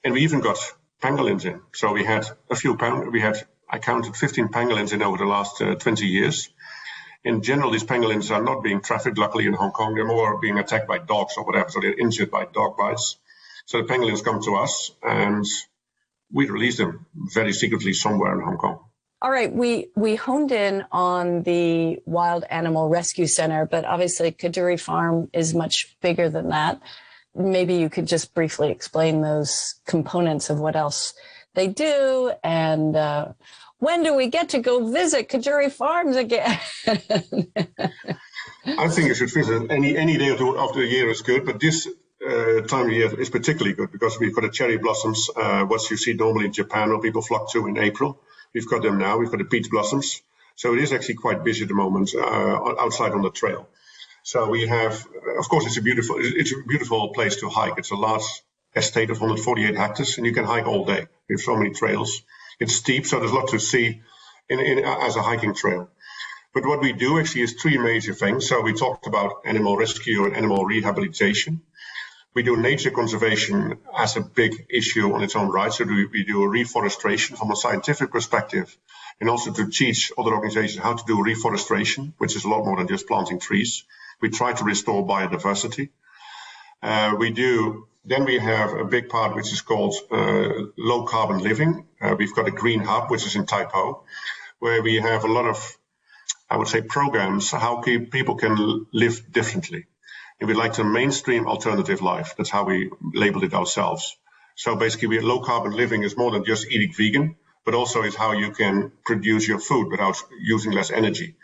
And 0.05 0.13
we 0.13 0.21
even 0.21 0.39
got 0.39 0.57
pangolins 1.01 1.43
in. 1.43 1.61
So 1.73 1.91
we 1.91 2.05
had 2.05 2.25
a 2.49 2.55
few 2.55 2.77
we 3.11 3.19
had 3.19 3.45
I 3.69 3.79
counted 3.79 4.15
15 4.15 4.47
pangolins 4.47 4.93
in 4.93 5.01
over 5.01 5.17
the 5.17 5.25
last 5.25 5.61
uh, 5.61 5.75
20 5.75 6.05
years. 6.05 6.49
In 7.27 7.41
general, 7.41 7.71
these 7.71 7.83
pangolins 7.83 8.31
are 8.31 8.41
not 8.41 8.63
being 8.63 8.81
trafficked. 8.81 9.17
Luckily, 9.17 9.47
in 9.47 9.53
Hong 9.53 9.71
Kong, 9.71 9.93
they're 9.93 10.07
more 10.07 10.39
being 10.39 10.59
attacked 10.59 10.87
by 10.87 10.99
dogs 10.99 11.33
or 11.35 11.43
whatever. 11.43 11.69
So 11.69 11.81
they're 11.81 11.99
injured 11.99 12.31
by 12.31 12.45
dog 12.45 12.77
bites. 12.77 13.17
So 13.65 13.81
the 13.81 13.83
pangolins 13.83 14.23
come 14.23 14.41
to 14.43 14.55
us, 14.55 14.91
and 15.03 15.45
we 16.31 16.49
release 16.49 16.77
them 16.77 17.05
very 17.33 17.51
secretly 17.51 17.91
somewhere 17.91 18.33
in 18.33 18.45
Hong 18.45 18.55
Kong. 18.55 18.79
All 19.21 19.29
right, 19.29 19.51
we 19.51 19.89
we 19.93 20.15
honed 20.15 20.53
in 20.53 20.85
on 20.89 21.43
the 21.43 21.99
Wild 22.05 22.45
Animal 22.49 22.87
Rescue 22.87 23.27
Center, 23.27 23.65
but 23.65 23.83
obviously 23.83 24.31
Kadoorie 24.31 24.79
Farm 24.79 25.29
is 25.33 25.53
much 25.53 25.97
bigger 26.01 26.29
than 26.29 26.49
that. 26.49 26.79
Maybe 27.35 27.75
you 27.75 27.89
could 27.89 28.07
just 28.07 28.33
briefly 28.33 28.71
explain 28.71 29.21
those 29.21 29.75
components 29.85 30.49
of 30.49 30.59
what 30.59 30.77
else 30.77 31.13
they 31.55 31.67
do 31.67 32.31
and 32.43 32.95
uh, 32.95 33.33
when 33.79 34.03
do 34.03 34.15
we 34.15 34.27
get 34.27 34.49
to 34.49 34.59
go 34.59 34.91
visit 34.91 35.29
Kadoorie 35.29 35.71
Farms 35.71 36.15
again? 36.15 36.59
I 38.65 38.89
think 38.89 39.07
you 39.07 39.15
should 39.15 39.33
visit 39.33 39.71
any 39.71 39.95
any 39.95 40.17
day 40.17 40.29
of 40.29 40.39
the, 40.39 40.85
year 40.85 41.09
is 41.09 41.21
good, 41.21 41.45
but 41.45 41.59
this 41.59 41.87
uh, 41.87 42.61
time 42.61 42.87
of 42.87 42.91
year 42.91 43.19
is 43.19 43.29
particularly 43.29 43.73
good 43.73 43.91
because 43.91 44.19
we've 44.19 44.35
got 44.35 44.41
the 44.41 44.49
cherry 44.49 44.77
blossoms, 44.77 45.29
uh, 45.35 45.63
what 45.63 45.89
you 45.89 45.97
see 45.97 46.13
normally 46.13 46.45
in 46.45 46.53
Japan, 46.53 46.89
where 46.89 46.99
people 46.99 47.21
flock 47.21 47.51
to 47.51 47.67
in 47.67 47.77
April. 47.77 48.19
We've 48.53 48.67
got 48.67 48.81
them 48.81 48.97
now. 48.97 49.17
We've 49.17 49.31
got 49.31 49.37
the 49.39 49.45
peach 49.45 49.69
blossoms. 49.69 50.21
So 50.55 50.73
it 50.73 50.79
is 50.79 50.91
actually 50.91 51.15
quite 51.15 51.43
busy 51.43 51.63
at 51.63 51.67
the 51.67 51.75
moment 51.75 52.15
uh, 52.15 52.81
outside 52.81 53.11
on 53.11 53.21
the 53.21 53.29
trail. 53.29 53.69
So 54.23 54.49
we 54.49 54.67
have, 54.67 55.05
of 55.39 55.47
course, 55.47 55.65
it's 55.67 55.77
a 55.77 55.81
beautiful, 55.81 56.15
it's 56.19 56.51
a 56.51 56.67
beautiful 56.67 57.09
place 57.09 57.37
to 57.37 57.49
hike. 57.49 57.77
It's 57.77 57.91
a 57.91 57.95
large 57.95 58.23
estate 58.75 59.09
of 59.11 59.21
148 59.21 59.77
hectares, 59.77 60.17
and 60.17 60.25
you 60.25 60.33
can 60.33 60.45
hike 60.45 60.65
all 60.65 60.83
day. 60.83 61.05
We 61.29 61.33
have 61.33 61.41
so 61.41 61.55
many 61.55 61.71
trails. 61.71 62.23
It's 62.59 62.75
steep, 62.75 63.05
so 63.05 63.19
there's 63.19 63.31
a 63.31 63.35
lot 63.35 63.49
to 63.49 63.59
see 63.59 64.01
in, 64.49 64.59
in 64.59 64.79
as 64.85 65.15
a 65.15 65.21
hiking 65.21 65.53
trail. 65.53 65.89
But 66.53 66.65
what 66.65 66.81
we 66.81 66.93
do 66.93 67.19
actually 67.19 67.41
is 67.41 67.53
three 67.53 67.77
major 67.77 68.13
things. 68.13 68.47
So 68.47 68.61
we 68.61 68.73
talked 68.73 69.05
about 69.05 69.41
animal 69.45 69.77
rescue 69.77 70.25
and 70.25 70.35
animal 70.35 70.65
rehabilitation 70.65 71.61
we 72.37 72.43
do 72.43 72.55
nature 72.55 72.91
conservation 72.91 73.79
as 73.97 74.15
a 74.15 74.21
big 74.21 74.67
issue 74.69 75.11
on 75.11 75.23
its 75.23 75.35
own 75.35 75.49
right. 75.49 75.73
So 75.73 75.85
we, 75.85 76.05
we 76.05 76.23
do 76.23 76.45
reforestation 76.45 77.35
from 77.35 77.49
a 77.49 77.55
scientific 77.55 78.11
perspective 78.11 78.77
and 79.19 79.27
also 79.27 79.51
to 79.51 79.71
teach 79.71 80.11
other 80.19 80.35
organizations 80.35 80.83
how 80.83 80.93
to 80.93 81.03
do 81.07 81.23
reforestation, 81.23 82.13
which 82.19 82.35
is 82.35 82.45
a 82.45 82.47
lot 82.47 82.63
more 82.63 82.77
than 82.77 82.87
just 82.87 83.07
planting 83.07 83.39
trees. 83.39 83.85
We 84.21 84.29
try 84.29 84.53
to 84.53 84.63
restore 84.63 85.03
biodiversity. 85.07 85.89
Uh, 86.83 87.15
we 87.17 87.31
do, 87.31 87.87
then 88.05 88.25
we 88.25 88.37
have 88.37 88.71
a 88.73 88.85
big 88.85 89.09
part 89.09 89.35
which 89.35 89.51
is 89.51 89.61
called 89.61 89.95
uh, 90.11 90.49
low 90.77 91.05
carbon 91.05 91.39
living. 91.39 91.86
Uh, 92.01 92.15
we've 92.17 92.35
got 92.35 92.47
a 92.47 92.51
green 92.51 92.81
hub, 92.81 93.09
which 93.09 93.25
is 93.25 93.35
in 93.35 93.45
Tai 93.45 93.65
Po, 93.65 94.03
where 94.59 94.81
we 94.81 94.95
have 94.95 95.23
a 95.23 95.31
lot 95.31 95.45
of, 95.45 95.77
I 96.49 96.57
would 96.57 96.67
say, 96.67 96.81
programs 96.81 97.51
how 97.51 97.81
people 97.81 98.35
can 98.35 98.85
live 98.93 99.31
differently 99.31 99.87
and 100.39 100.47
we'd 100.47 100.57
like 100.57 100.73
to 100.73 100.83
mainstream 100.83 101.47
alternative 101.47 102.01
life. 102.01 102.35
That's 102.37 102.49
how 102.49 102.63
we 102.65 102.91
labeled 103.13 103.43
it 103.43 103.53
ourselves. 103.53 104.17
So 104.55 104.75
basically, 104.75 105.07
we, 105.07 105.19
low 105.19 105.39
carbon 105.39 105.71
living 105.71 106.03
is 106.03 106.17
more 106.17 106.31
than 106.31 106.45
just 106.45 106.67
eating 106.69 106.93
vegan, 106.93 107.35
but 107.65 107.73
also 107.73 108.03
is 108.03 108.15
how 108.15 108.31
you 108.33 108.51
can 108.51 108.91
produce 109.05 109.47
your 109.47 109.59
food 109.59 109.89
without 109.89 110.17
using 110.41 110.71
less 110.71 110.91
energy. 110.91 111.35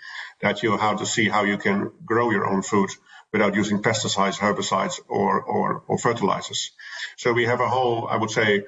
That 0.41 0.63
you 0.63 0.77
how 0.77 0.95
to 0.95 1.05
see 1.05 1.29
how 1.29 1.43
you 1.43 1.57
can 1.57 1.91
grow 2.05 2.31
your 2.31 2.45
own 2.47 2.61
food 2.61 2.89
without 3.31 3.55
using 3.55 3.81
pesticides, 3.81 4.37
herbicides, 4.37 4.99
or, 5.07 5.41
or, 5.41 5.83
or 5.87 5.97
fertilizers. 5.97 6.71
So 7.17 7.33
we 7.33 7.45
have 7.45 7.61
a 7.61 7.67
whole, 7.67 8.07
I 8.07 8.17
would 8.17 8.29
say, 8.29 8.65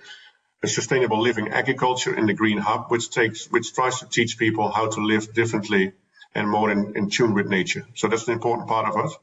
a 0.65 0.67
sustainable 0.67 1.21
living 1.21 1.49
agriculture 1.49 2.13
in 2.19 2.25
the 2.25 2.33
Green 2.33 2.57
Hub, 2.57 2.85
which 2.89 3.09
takes, 3.11 3.45
which 3.51 3.73
tries 3.73 3.99
to 3.99 4.07
teach 4.09 4.39
people 4.39 4.71
how 4.71 4.87
to 4.89 4.99
live 4.99 5.31
differently 5.33 5.93
and 6.33 6.49
more 6.49 6.71
in, 6.71 6.93
in 6.97 7.09
tune 7.09 7.35
with 7.35 7.47
nature. 7.47 7.85
So 7.93 8.07
that's 8.07 8.27
an 8.27 8.33
important 8.33 8.67
part 8.67 8.87
of 8.89 8.95
us. 9.05 9.13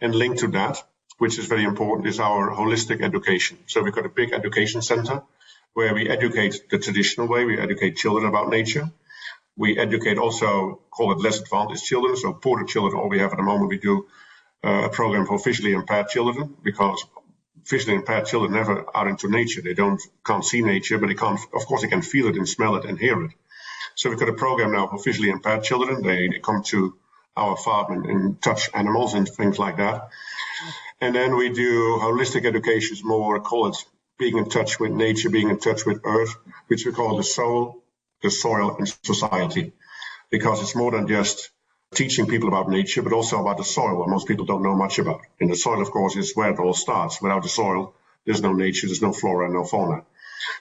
And 0.00 0.14
linked 0.14 0.38
to 0.40 0.48
that, 0.48 0.82
which 1.18 1.38
is 1.38 1.46
very 1.46 1.64
important, 1.64 2.08
is 2.08 2.20
our 2.20 2.50
holistic 2.60 3.02
education. 3.02 3.58
So 3.66 3.82
we've 3.82 3.92
got 3.92 4.06
a 4.06 4.14
big 4.20 4.32
education 4.32 4.80
center 4.80 5.22
where 5.74 5.92
we 5.92 6.08
educate 6.08 6.54
the 6.70 6.78
traditional 6.78 7.28
way. 7.28 7.44
We 7.44 7.58
educate 7.58 7.96
children 7.96 8.26
about 8.26 8.48
nature. 8.48 8.90
We 9.56 9.78
educate 9.78 10.16
also, 10.16 10.80
call 10.90 11.12
it 11.12 11.18
less 11.18 11.38
advantaged 11.40 11.84
children, 11.84 12.16
so 12.16 12.32
poorer 12.32 12.64
children. 12.64 12.98
All 12.98 13.10
we 13.10 13.18
have 13.18 13.32
at 13.32 13.36
the 13.36 13.42
moment, 13.52 13.68
we 13.68 13.78
do 13.78 14.06
uh, 14.64 14.88
a 14.88 14.88
program 14.88 15.26
for 15.26 15.38
visually 15.38 15.72
impaired 15.72 16.08
children 16.08 16.56
because 16.62 17.04
visually 17.68 17.96
impaired 17.96 18.26
children 18.26 18.52
never 18.52 18.84
are 18.94 19.08
into 19.08 19.28
nature. 19.28 19.62
They 19.62 19.74
don't 19.74 20.00
can't 20.24 20.44
see 20.44 20.62
nature, 20.62 20.98
but 20.98 21.08
they 21.08 21.14
can't. 21.14 21.40
Of 21.54 21.66
course, 21.66 21.82
they 21.82 21.88
can 21.88 22.02
feel 22.02 22.28
it 22.28 22.36
and 22.36 22.48
smell 22.48 22.76
it 22.76 22.84
and 22.84 22.98
hear 22.98 23.22
it. 23.24 23.32
So 23.94 24.10
we've 24.10 24.18
got 24.18 24.28
a 24.28 24.34
program 24.34 24.72
now 24.72 24.86
for 24.86 25.02
visually 25.02 25.30
impaired 25.30 25.64
children. 25.64 26.02
They, 26.02 26.28
they 26.28 26.38
come 26.38 26.62
to 26.64 26.96
our 27.36 27.56
farm 27.56 27.92
and, 27.92 28.06
and 28.06 28.42
touch 28.42 28.70
animals 28.74 29.14
and 29.14 29.28
things 29.28 29.58
like 29.58 29.76
that. 29.78 30.08
And 31.00 31.14
then 31.14 31.36
we 31.36 31.50
do 31.50 31.98
holistic 32.00 32.44
education, 32.44 32.96
more 33.04 33.40
call 33.40 33.68
it 33.68 33.76
being 34.18 34.36
in 34.36 34.48
touch 34.48 34.80
with 34.80 34.90
nature, 34.90 35.30
being 35.30 35.48
in 35.48 35.58
touch 35.60 35.86
with 35.86 36.00
earth, 36.04 36.34
which 36.66 36.84
we 36.84 36.92
call 36.92 37.16
the 37.16 37.22
soul, 37.24 37.82
the 38.22 38.30
soil, 38.30 38.76
and 38.78 38.88
society. 39.04 39.72
Because 40.30 40.60
it's 40.60 40.74
more 40.74 40.90
than 40.90 41.06
just 41.06 41.50
teaching 41.94 42.26
people 42.26 42.48
about 42.48 42.68
nature, 42.68 43.02
but 43.02 43.12
also 43.12 43.40
about 43.40 43.56
the 43.56 43.64
soil, 43.64 43.96
what 43.96 44.08
most 44.08 44.28
people 44.28 44.44
don't 44.44 44.62
know 44.62 44.76
much 44.76 44.98
about. 44.98 45.22
And 45.40 45.50
the 45.50 45.56
soil, 45.56 45.80
of 45.80 45.90
course, 45.90 46.16
is 46.16 46.34
where 46.34 46.50
it 46.50 46.58
all 46.58 46.74
starts. 46.74 47.20
Without 47.22 47.42
the 47.42 47.48
soil, 47.48 47.94
there's 48.24 48.42
no 48.42 48.52
nature, 48.52 48.86
there's 48.86 49.02
no 49.02 49.12
flora, 49.12 49.50
no 49.50 49.64
fauna. 49.64 50.04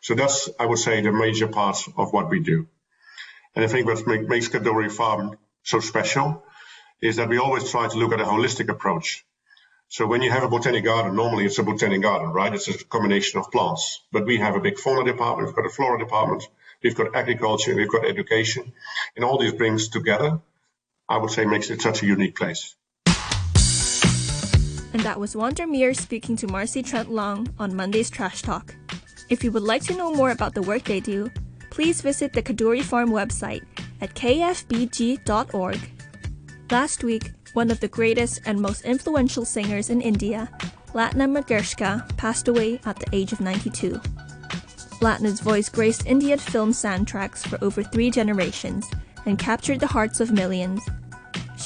So 0.02 0.16
that's, 0.16 0.50
I 0.60 0.66
would 0.66 0.80
say, 0.80 1.02
the 1.02 1.12
major 1.12 1.48
part 1.48 1.78
of 1.98 2.14
what 2.14 2.30
we 2.30 2.40
do. 2.40 2.68
And 3.56 3.66
I 3.66 3.68
think 3.68 3.88
what 3.88 4.06
makes 4.08 4.48
Kadoorie 4.50 4.92
Farm 4.92 5.38
so 5.64 5.80
special 5.80 6.44
is 7.02 7.18
that 7.18 7.30
we 7.30 7.38
always 7.38 7.70
try 7.70 7.88
to 7.88 7.98
look 7.98 8.14
at 8.14 8.22
a 8.22 8.26
holistic 8.26 8.70
approach. 8.70 9.26
So 9.90 10.06
when 10.06 10.22
you 10.22 10.32
have 10.32 10.44
a 10.44 10.50
botanic 10.50 10.84
garden, 10.84 11.16
normally 11.16 11.46
it's 11.46 11.60
a 11.60 11.64
botanic 11.64 12.02
garden, 12.02 12.30
right? 12.30 12.54
It's 12.54 12.68
a 12.68 12.84
combination 12.86 13.40
of 13.40 13.52
plants. 13.52 14.02
But 14.12 14.26
we 14.26 14.38
have 14.38 14.56
a 14.56 14.60
big 14.60 14.78
fauna 14.78 15.06
department, 15.10 15.48
we've 15.48 15.56
got 15.56 15.66
a 15.66 15.70
flora 15.70 15.98
department, 16.00 16.48
we've 16.84 16.96
got 16.96 17.16
agriculture, 17.16 17.76
we've 17.76 17.90
got 17.90 18.06
education, 18.06 18.74
and 19.16 19.24
all 19.24 19.38
these 19.38 19.54
brings 19.54 19.90
together. 19.90 20.40
I 21.10 21.18
would 21.18 21.32
say 21.32 21.46
makes 21.46 21.70
it 21.70 21.82
such 21.82 22.04
a 22.04 22.06
unique 22.06 22.36
place. 22.36 22.76
And 24.94 25.02
that 25.04 25.20
was 25.20 25.36
Wandermeer 25.36 25.96
speaking 25.96 26.36
to 26.38 26.48
Marcy 26.48 26.82
Trent 26.84 27.12
Long 27.12 27.48
on 27.60 27.76
Monday's 27.76 28.10
Trash 28.10 28.42
Talk. 28.42 28.76
If 29.30 29.44
you 29.44 29.52
would 29.52 29.64
like 29.64 29.84
to 29.84 29.96
know 29.96 30.14
more 30.14 30.32
about 30.32 30.54
the 30.54 30.62
work 30.62 30.84
they 30.84 31.00
do, 31.00 31.30
please 31.70 32.02
visit 32.02 32.34
the 32.34 32.42
Kadoorie 32.42 32.84
Farm 32.84 33.10
website 33.10 33.64
at 34.02 34.16
kfbg.org. 34.16 35.80
Last 36.72 37.04
week, 37.04 37.32
one 37.54 37.72
of 37.72 37.80
the 37.80 37.88
greatest 37.88 38.42
and 38.46 38.60
most 38.62 38.84
influential 38.84 39.46
singers 39.46 39.90
in 39.90 40.02
India, 40.02 40.50
Lata 40.94 41.18
Mangeshkar, 41.18 42.18
passed 42.18 42.48
away 42.48 42.80
at 42.86 42.98
the 42.98 43.08
age 43.14 43.32
of 43.32 43.40
92. 43.40 44.02
Lata's 45.02 45.40
voice 45.40 45.70
graced 45.70 46.06
Indian 46.06 46.40
film 46.40 46.72
soundtracks 46.72 47.46
for 47.48 47.64
over 47.64 47.84
three 47.84 48.10
generations 48.10 48.90
and 49.26 49.38
captured 49.38 49.80
the 49.80 49.88
hearts 49.88 50.20
of 50.20 50.32
millions. 50.32 50.82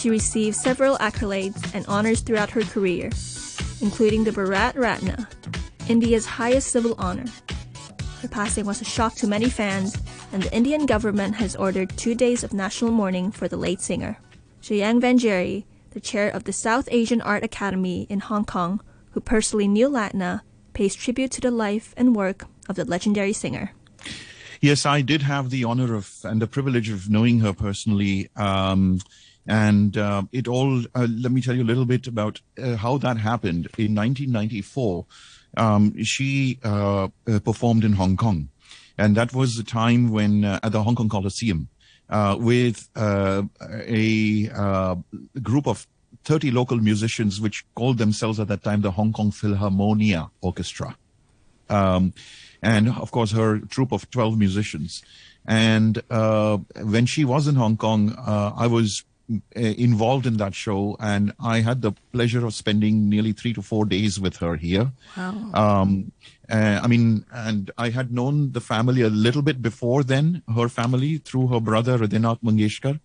She 0.01 0.09
received 0.09 0.55
several 0.55 0.97
accolades 0.97 1.75
and 1.75 1.85
honors 1.85 2.21
throughout 2.21 2.49
her 2.49 2.63
career, 2.63 3.11
including 3.81 4.23
the 4.23 4.31
Bharat 4.31 4.75
Ratna, 4.75 5.29
India's 5.89 6.25
highest 6.25 6.71
civil 6.71 6.95
honor. 6.97 7.25
Her 8.23 8.27
passing 8.27 8.65
was 8.65 8.81
a 8.81 8.83
shock 8.83 9.13
to 9.17 9.27
many 9.27 9.47
fans, 9.47 9.95
and 10.33 10.41
the 10.41 10.51
Indian 10.55 10.87
government 10.87 11.35
has 11.35 11.55
ordered 11.55 11.95
two 11.97 12.15
days 12.15 12.43
of 12.43 12.51
national 12.51 12.89
mourning 12.89 13.29
for 13.29 13.47
the 13.47 13.57
late 13.57 13.79
singer. 13.79 14.17
Jayang 14.63 14.99
Vangiri, 14.99 15.65
the 15.91 15.99
chair 15.99 16.31
of 16.31 16.45
the 16.45 16.53
South 16.53 16.89
Asian 16.89 17.21
Art 17.21 17.43
Academy 17.43 18.07
in 18.09 18.21
Hong 18.21 18.45
Kong, 18.45 18.81
who 19.11 19.21
personally 19.21 19.67
knew 19.67 19.87
Lata, 19.87 20.41
pays 20.73 20.95
tribute 20.95 21.29
to 21.33 21.41
the 21.41 21.51
life 21.51 21.93
and 21.95 22.15
work 22.15 22.47
of 22.67 22.75
the 22.75 22.85
legendary 22.85 23.33
singer. 23.33 23.73
Yes, 24.61 24.83
I 24.83 25.01
did 25.01 25.21
have 25.21 25.51
the 25.51 25.63
honor 25.63 25.93
of 25.93 26.09
and 26.23 26.41
the 26.41 26.47
privilege 26.47 26.89
of 26.89 27.07
knowing 27.07 27.41
her 27.41 27.53
personally. 27.53 28.29
Um, 28.35 28.99
and 29.47 29.97
uh, 29.97 30.23
it 30.31 30.47
all, 30.47 30.81
uh, 30.95 31.07
let 31.09 31.31
me 31.31 31.41
tell 31.41 31.55
you 31.55 31.63
a 31.63 31.71
little 31.71 31.85
bit 31.85 32.07
about 32.07 32.41
uh, 32.61 32.75
how 32.75 32.97
that 32.99 33.17
happened. 33.17 33.67
In 33.77 33.95
1994, 33.95 35.05
um, 35.57 36.03
she 36.03 36.59
uh, 36.63 37.07
uh, 37.27 37.39
performed 37.39 37.83
in 37.83 37.93
Hong 37.93 38.17
Kong. 38.17 38.49
And 38.97 39.15
that 39.17 39.33
was 39.33 39.55
the 39.55 39.63
time 39.63 40.11
when, 40.11 40.45
uh, 40.45 40.59
at 40.61 40.71
the 40.71 40.83
Hong 40.83 40.95
Kong 40.95 41.09
Coliseum, 41.09 41.69
with 42.37 42.87
a 42.95 43.41
group 45.41 45.67
of 45.67 45.87
30 46.23 46.51
local 46.51 46.77
musicians, 46.77 47.41
which 47.41 47.65
called 47.73 47.97
themselves 47.97 48.39
at 48.39 48.47
that 48.49 48.63
time 48.63 48.81
the 48.81 48.91
Hong 48.91 49.11
Kong 49.11 49.31
Philharmonia 49.31 50.29
Orchestra. 50.41 50.95
Um, 51.69 52.13
and 52.61 52.89
of 52.89 53.11
course, 53.11 53.31
her 53.31 53.59
troupe 53.59 53.91
of 53.91 54.09
12 54.11 54.37
musicians. 54.37 55.01
And 55.47 56.01
uh, 56.09 56.57
when 56.83 57.05
she 57.07 57.25
was 57.25 57.47
in 57.47 57.55
Hong 57.55 57.77
Kong, 57.77 58.13
uh, 58.17 58.51
I 58.55 58.67
was 58.67 59.03
involved 59.55 60.25
in 60.25 60.37
that 60.37 60.55
show, 60.55 60.95
and 60.99 61.33
I 61.39 61.61
had 61.61 61.81
the 61.81 61.91
pleasure 62.11 62.45
of 62.45 62.53
spending 62.53 63.09
nearly 63.09 63.31
three 63.31 63.53
to 63.53 63.61
four 63.61 63.85
days 63.85 64.19
with 64.19 64.37
her 64.37 64.55
here. 64.55 64.91
Wow. 65.17 65.51
Um, 65.53 66.11
uh, 66.49 66.79
I 66.83 66.87
mean, 66.87 67.25
and 67.31 67.71
I 67.77 67.89
had 67.89 68.11
known 68.11 68.51
the 68.51 68.61
family 68.61 69.01
a 69.01 69.09
little 69.09 69.41
bit 69.41 69.61
before 69.61 70.03
then, 70.03 70.43
her 70.53 70.67
family, 70.67 71.17
through 71.17 71.47
her 71.47 71.59
brother, 71.59 71.97
Hridaynath 71.97 72.41
Mangeshkar. 72.41 72.99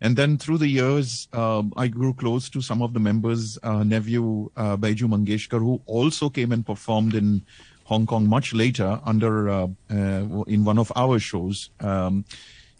And 0.00 0.16
then 0.16 0.38
through 0.38 0.58
the 0.58 0.68
years, 0.68 1.28
um, 1.32 1.72
I 1.76 1.88
grew 1.88 2.12
close 2.12 2.48
to 2.50 2.60
some 2.60 2.82
of 2.82 2.92
the 2.92 3.00
members, 3.00 3.58
uh, 3.62 3.82
nephew 3.82 4.50
uh, 4.56 4.76
Baiju 4.76 5.08
Mangeshkar, 5.08 5.58
who 5.58 5.80
also 5.86 6.28
came 6.28 6.52
and 6.52 6.64
performed 6.64 7.14
in 7.14 7.42
Hong 7.84 8.06
Kong 8.06 8.28
much 8.28 8.52
later 8.52 9.00
under 9.04 9.48
uh, 9.48 9.66
uh 9.90 10.42
in 10.46 10.64
one 10.64 10.78
of 10.78 10.92
our 10.96 11.18
shows. 11.18 11.70
Um, 11.80 12.24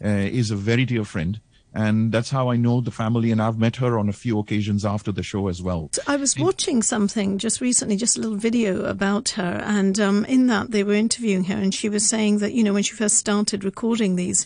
uh, 0.03 0.07
is 0.09 0.51
a 0.51 0.55
very 0.55 0.85
dear 0.85 1.05
friend 1.05 1.39
and 1.75 2.11
that's 2.11 2.29
how 2.29 2.49
I 2.49 2.55
know 2.55 2.81
the 2.81 2.91
family. 2.91 3.31
And 3.31 3.41
I've 3.41 3.59
met 3.59 3.75
her 3.77 3.99
on 3.99 4.09
a 4.09 4.13
few 4.13 4.39
occasions 4.39 4.85
after 4.85 5.11
the 5.11 5.23
show 5.23 5.47
as 5.49 5.61
well. 5.61 5.89
I 6.07 6.15
was 6.15 6.37
watching 6.37 6.81
something 6.81 7.37
just 7.37 7.61
recently, 7.61 7.97
just 7.97 8.17
a 8.17 8.21
little 8.21 8.37
video 8.37 8.85
about 8.85 9.29
her, 9.29 9.61
and 9.65 9.99
um, 9.99 10.25
in 10.25 10.47
that 10.47 10.71
they 10.71 10.83
were 10.83 10.93
interviewing 10.93 11.43
her, 11.45 11.55
and 11.55 11.73
she 11.73 11.89
was 11.89 12.07
saying 12.07 12.39
that 12.39 12.53
you 12.53 12.63
know 12.63 12.73
when 12.73 12.83
she 12.83 12.93
first 12.93 13.17
started 13.17 13.63
recording 13.63 14.15
these 14.15 14.45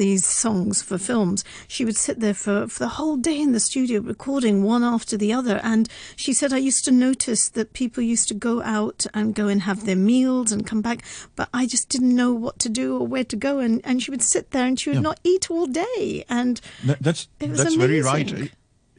these 0.00 0.24
songs 0.24 0.80
for 0.80 0.96
films, 0.96 1.44
she 1.68 1.84
would 1.84 1.94
sit 1.94 2.20
there 2.20 2.32
for, 2.32 2.66
for 2.66 2.78
the 2.78 2.88
whole 2.88 3.18
day 3.18 3.38
in 3.38 3.52
the 3.52 3.60
studio 3.60 4.00
recording 4.00 4.62
one 4.62 4.82
after 4.82 5.14
the 5.14 5.30
other. 5.30 5.60
And 5.62 5.90
she 6.16 6.32
said, 6.32 6.54
I 6.54 6.56
used 6.56 6.86
to 6.86 6.90
notice 6.90 7.50
that 7.50 7.74
people 7.74 8.02
used 8.02 8.26
to 8.28 8.34
go 8.34 8.62
out 8.62 9.04
and 9.12 9.34
go 9.34 9.48
and 9.48 9.60
have 9.60 9.84
their 9.84 9.96
meals 9.96 10.52
and 10.52 10.66
come 10.66 10.80
back, 10.80 11.04
but 11.36 11.50
I 11.52 11.66
just 11.66 11.90
didn't 11.90 12.16
know 12.16 12.32
what 12.32 12.58
to 12.60 12.70
do 12.70 12.96
or 12.96 13.06
where 13.06 13.24
to 13.24 13.36
go. 13.36 13.58
And, 13.58 13.82
and 13.84 14.02
she 14.02 14.10
would 14.10 14.22
sit 14.22 14.52
there 14.52 14.64
and 14.64 14.80
she 14.80 14.88
would 14.88 14.96
yeah. 14.96 15.02
not 15.02 15.20
eat 15.22 15.50
all 15.50 15.66
day. 15.66 16.24
And 16.30 16.62
that, 16.84 17.02
that's, 17.02 17.28
that's 17.38 17.60
amazing. 17.60 17.78
very 17.78 18.02
right 18.02 18.50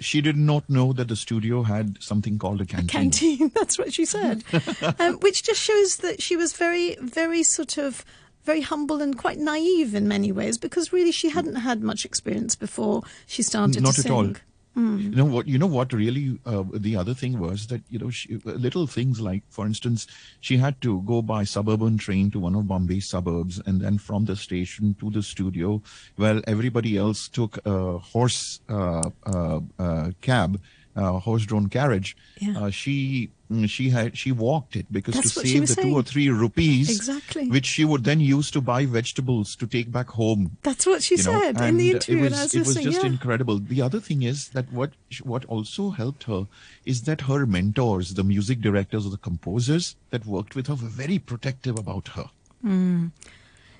she 0.01 0.19
did 0.19 0.35
not 0.35 0.67
know 0.69 0.93
that 0.93 1.07
the 1.07 1.15
studio 1.15 1.61
had 1.63 2.01
something 2.01 2.39
called 2.39 2.59
a 2.59 2.65
canteen. 2.65 2.87
A 2.87 2.91
canteen, 2.91 3.49
that's 3.55 3.77
what 3.77 3.93
she 3.93 4.05
said. 4.05 4.43
um, 4.99 5.17
which 5.19 5.43
just 5.43 5.61
shows 5.61 5.97
that 5.97 6.21
she 6.21 6.35
was 6.35 6.53
very, 6.53 6.95
very 6.99 7.43
sort 7.43 7.77
of 7.77 8.03
very 8.43 8.61
humble 8.61 9.01
and 9.01 9.17
quite 9.17 9.37
naive 9.37 9.93
in 9.93 10.07
many 10.07 10.31
ways 10.31 10.57
because 10.57 10.91
really 10.91 11.11
she 11.11 11.29
hadn't 11.29 11.57
had 11.57 11.83
much 11.83 12.05
experience 12.05 12.55
before 12.55 13.03
she 13.27 13.43
started 13.43 13.83
Not 13.83 13.93
to 13.93 14.01
sing. 14.01 14.11
Not 14.11 14.25
at 14.25 14.27
all. 14.27 14.35
Mm. 14.77 15.03
You 15.03 15.09
know 15.11 15.25
what? 15.25 15.47
You 15.47 15.57
know 15.57 15.67
what? 15.67 15.91
Really, 15.91 16.39
uh, 16.45 16.63
the 16.71 16.95
other 16.95 17.13
thing 17.13 17.39
was 17.39 17.67
that 17.67 17.81
you 17.89 17.99
know 17.99 18.09
she, 18.09 18.37
little 18.45 18.87
things 18.87 19.19
like, 19.19 19.43
for 19.49 19.65
instance, 19.65 20.07
she 20.39 20.57
had 20.57 20.79
to 20.81 21.01
go 21.01 21.21
by 21.21 21.43
suburban 21.43 21.97
train 21.97 22.31
to 22.31 22.39
one 22.39 22.55
of 22.55 22.67
Bombay's 22.67 23.09
suburbs, 23.09 23.61
and 23.65 23.81
then 23.81 23.97
from 23.97 24.25
the 24.25 24.35
station 24.35 24.95
to 24.99 25.09
the 25.09 25.21
studio. 25.21 25.81
Well, 26.17 26.41
everybody 26.47 26.97
else 26.97 27.27
took 27.27 27.59
a 27.65 27.97
horse 27.97 28.61
uh, 28.69 29.09
uh, 29.25 29.59
uh 29.77 30.11
cab 30.21 30.61
uh, 30.95 31.19
horse-drawn 31.19 31.67
carriage. 31.67 32.15
Yeah. 32.39 32.59
Uh, 32.59 32.69
she 32.69 33.31
she 33.67 33.89
had 33.89 34.17
she 34.17 34.31
walked 34.31 34.75
it 34.75 34.91
because 34.91 35.15
That's 35.15 35.33
to 35.33 35.39
save 35.41 35.61
the 35.61 35.67
saying. 35.67 35.89
two 35.89 35.95
or 35.95 36.03
three 36.03 36.29
rupees, 36.29 36.89
exactly, 36.89 37.47
which 37.49 37.65
she 37.65 37.85
would 37.85 38.03
then 38.03 38.19
use 38.19 38.51
to 38.51 38.61
buy 38.61 38.85
vegetables 38.85 39.55
to 39.57 39.67
take 39.67 39.91
back 39.91 40.09
home. 40.09 40.57
That's 40.63 40.85
what 40.85 41.03
she 41.03 41.17
said 41.17 41.57
know? 41.57 41.65
in 41.65 41.77
the 41.77 41.91
interview. 41.91 42.25
It 42.25 42.31
was, 42.31 42.55
it 42.55 42.65
was 42.65 42.75
just 42.75 43.01
yeah. 43.03 43.09
incredible. 43.09 43.59
The 43.59 43.81
other 43.81 43.99
thing 43.99 44.23
is 44.23 44.49
that 44.49 44.71
what 44.71 44.91
what 45.23 45.45
also 45.45 45.89
helped 45.91 46.23
her 46.23 46.47
is 46.85 47.03
that 47.03 47.21
her 47.21 47.45
mentors, 47.45 48.13
the 48.13 48.23
music 48.23 48.61
directors 48.61 49.05
or 49.05 49.09
the 49.09 49.17
composers 49.17 49.95
that 50.09 50.25
worked 50.25 50.55
with 50.55 50.67
her, 50.67 50.75
were 50.75 50.87
very 51.03 51.19
protective 51.19 51.77
about 51.77 52.09
her. 52.09 52.29
Mm 52.65 53.11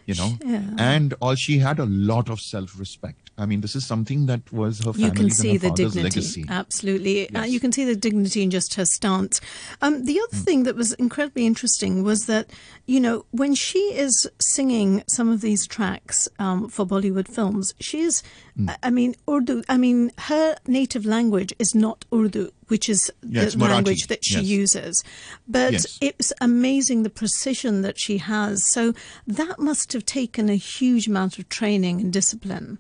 you 0.06 0.16
know 0.16 0.38
yeah. 0.46 0.64
and 0.78 1.14
all 1.22 1.36
she 1.36 1.60
had 1.60 1.80
a 1.80 1.86
lot 1.86 2.30
of 2.30 2.40
self-respect 2.40 3.21
i 3.42 3.46
mean 3.46 3.62
this 3.62 3.76
is 3.76 3.86
something 3.86 4.26
that 4.26 4.42
was 4.52 4.84
her 4.86 4.92
you 4.96 5.12
can 5.12 5.30
see 5.30 5.58
the 5.58 5.72
dignity 5.72 6.04
legacy. 6.04 6.46
absolutely 6.50 7.22
yes. 7.22 7.30
uh, 7.36 7.46
you 7.46 7.60
can 7.60 7.72
see 7.72 7.84
the 7.84 7.96
dignity 7.96 8.42
in 8.44 8.52
just 8.52 8.76
her 8.76 8.86
stance 8.86 9.42
um, 9.82 10.06
the 10.06 10.20
other 10.20 10.38
mm. 10.38 10.44
thing 10.46 10.64
that 10.64 10.76
was 10.76 10.94
incredibly 10.94 11.46
interesting 11.46 12.04
was 12.04 12.26
that 12.28 12.50
you 12.86 13.00
know 13.00 13.26
when 13.32 13.56
she 13.56 13.80
is 13.94 14.30
singing 14.40 15.04
some 15.08 15.30
of 15.30 15.42
these 15.42 15.68
tracks 15.68 16.28
um, 16.40 16.70
for 16.70 16.86
bollywood 16.86 17.28
films 17.28 17.74
she 17.80 18.02
is 18.02 18.24
mm. 18.58 18.76
i 18.84 18.90
mean 18.90 19.16
urdu 19.30 19.64
i 19.70 19.78
mean 19.78 20.12
her 20.18 20.56
native 20.68 21.06
language 21.06 21.54
is 21.60 21.74
not 21.74 22.06
urdu 22.14 22.52
which 22.72 22.88
is 22.88 23.12
the 23.22 23.54
language 23.58 24.08
that 24.08 24.24
she 24.24 24.40
yes. 24.40 24.46
uses. 24.46 25.04
But 25.46 25.74
yes. 25.74 25.98
it's 26.00 26.32
amazing 26.40 27.04
the 27.04 27.10
precision 27.10 27.82
that 27.82 28.00
she 28.00 28.18
has. 28.20 28.66
So 28.72 28.94
that 29.28 29.60
must 29.60 29.92
have 29.92 30.06
taken 30.06 30.50
a 30.50 30.56
huge 30.56 31.06
amount 31.06 31.38
of 31.38 31.50
training 31.50 32.00
and 32.00 32.14
discipline. 32.14 32.78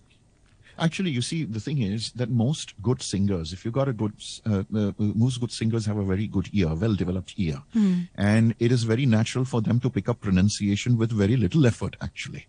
Actually, 0.81 1.11
you 1.11 1.21
see, 1.21 1.43
the 1.45 1.59
thing 1.59 1.77
is 1.77 2.11
that 2.13 2.31
most 2.31 2.73
good 2.81 3.03
singers, 3.03 3.53
if 3.53 3.63
you've 3.63 3.73
got 3.73 3.87
a 3.87 3.93
good, 3.93 4.13
uh, 4.49 4.63
uh, 4.75 4.91
most 4.97 5.39
good 5.39 5.51
singers 5.51 5.85
have 5.85 5.97
a 5.97 6.03
very 6.03 6.25
good 6.25 6.49
ear, 6.53 6.73
well-developed 6.73 7.35
ear, 7.37 7.61
mm. 7.75 8.09
and 8.15 8.55
it 8.57 8.71
is 8.71 8.83
very 8.83 9.05
natural 9.05 9.45
for 9.45 9.61
them 9.61 9.79
to 9.79 9.91
pick 9.91 10.09
up 10.09 10.19
pronunciation 10.21 10.97
with 10.97 11.11
very 11.11 11.37
little 11.37 11.67
effort, 11.67 11.95
actually. 12.01 12.47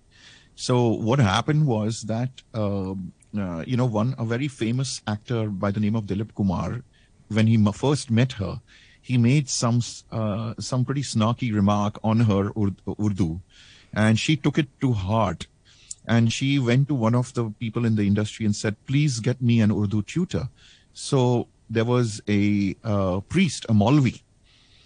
So 0.55 0.89
what 0.89 1.19
happened 1.19 1.67
was 1.67 2.03
that, 2.03 2.43
uh, 2.55 2.95
uh, 3.39 3.65
you 3.67 3.77
know, 3.77 3.85
one 3.85 4.15
a 4.19 4.25
very 4.25 4.49
famous 4.49 5.03
actor 5.07 5.49
by 5.49 5.71
the 5.71 5.81
name 5.81 5.95
of 5.95 6.05
Dilip 6.07 6.35
Kumar 6.35 6.83
when 7.29 7.47
he 7.47 7.57
first 7.73 8.11
met 8.11 8.33
her, 8.33 8.61
he 9.01 9.19
made 9.19 9.49
some 9.49 9.83
uh, 10.11 10.55
some 10.59 10.85
pretty 10.85 11.03
snarky 11.03 11.53
remark 11.53 11.99
on 12.05 12.21
her 12.21 12.53
Urdu, 13.01 13.41
and 13.93 14.19
she 14.19 14.37
took 14.37 14.59
it 14.59 14.69
to 14.81 14.93
heart. 14.93 15.47
And 16.07 16.33
she 16.33 16.59
went 16.59 16.89
to 16.89 16.95
one 16.95 17.15
of 17.15 17.33
the 17.35 17.51
people 17.61 17.85
in 17.85 17.97
the 17.97 18.07
industry 18.07 18.45
and 18.45 18.55
said, 18.55 18.77
"Please 18.87 19.21
get 19.21 19.41
me 19.41 19.61
an 19.61 19.71
Urdu 19.71 20.03
tutor." 20.03 20.49
So 20.93 21.49
there 21.71 21.85
was 21.85 22.21
a 22.29 22.77
uh, 22.85 23.21
priest, 23.21 23.67
a 23.69 23.73
Maulvi, 23.73 24.23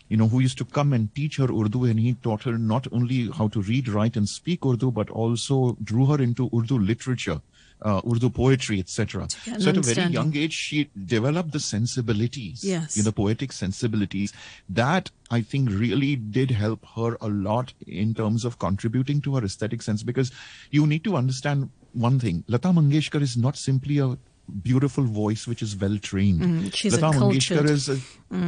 you 0.08 0.16
know, 0.16 0.28
who 0.28 0.40
used 0.40 0.58
to 0.58 0.64
come 0.64 0.92
and 0.92 1.12
teach 1.14 1.38
her 1.38 1.46
Urdu, 1.46 1.84
and 1.84 1.98
he 1.98 2.14
taught 2.14 2.42
her 2.44 2.58
not 2.58 2.86
only 2.92 3.30
how 3.30 3.48
to 3.48 3.62
read, 3.62 3.88
write, 3.88 4.16
and 4.16 4.28
speak 4.28 4.64
Urdu, 4.64 4.90
but 4.90 5.10
also 5.10 5.76
drew 5.82 6.06
her 6.06 6.22
into 6.22 6.50
Urdu 6.54 6.78
literature 6.78 7.40
uh, 7.82 8.00
Urdu 8.10 8.30
poetry, 8.30 8.80
etc. 8.80 9.28
So 9.58 9.70
at 9.70 9.76
a 9.76 9.80
very 9.80 10.12
young 10.12 10.36
age, 10.36 10.52
she 10.52 10.88
developed 11.04 11.52
the 11.52 11.60
sensibilities, 11.60 12.64
Yes. 12.64 12.96
you 12.96 13.02
know, 13.02 13.12
poetic 13.12 13.52
sensibilities. 13.52 14.32
That 14.68 15.10
I 15.30 15.42
think 15.42 15.70
really 15.70 16.16
did 16.16 16.50
help 16.50 16.86
her 16.96 17.16
a 17.20 17.28
lot 17.28 17.74
in 17.86 18.14
terms 18.14 18.44
of 18.44 18.58
contributing 18.58 19.20
to 19.22 19.36
her 19.36 19.44
aesthetic 19.44 19.82
sense 19.82 20.02
because 20.02 20.32
you 20.70 20.86
need 20.86 21.04
to 21.04 21.16
understand 21.16 21.70
one 21.92 22.18
thing. 22.18 22.44
Lata 22.48 22.68
Mangeshkar 22.68 23.20
is 23.22 23.36
not 23.36 23.56
simply 23.56 23.98
a 23.98 24.16
beautiful 24.62 25.04
voice 25.04 25.46
which 25.46 25.60
is 25.60 25.76
well 25.76 25.98
trained. 25.98 26.40
Mm, 26.40 26.74
she's 26.74 27.00
Lata 27.00 27.18
Mangeshkar 27.18 27.68
is 27.68 27.88
a, 27.88 27.98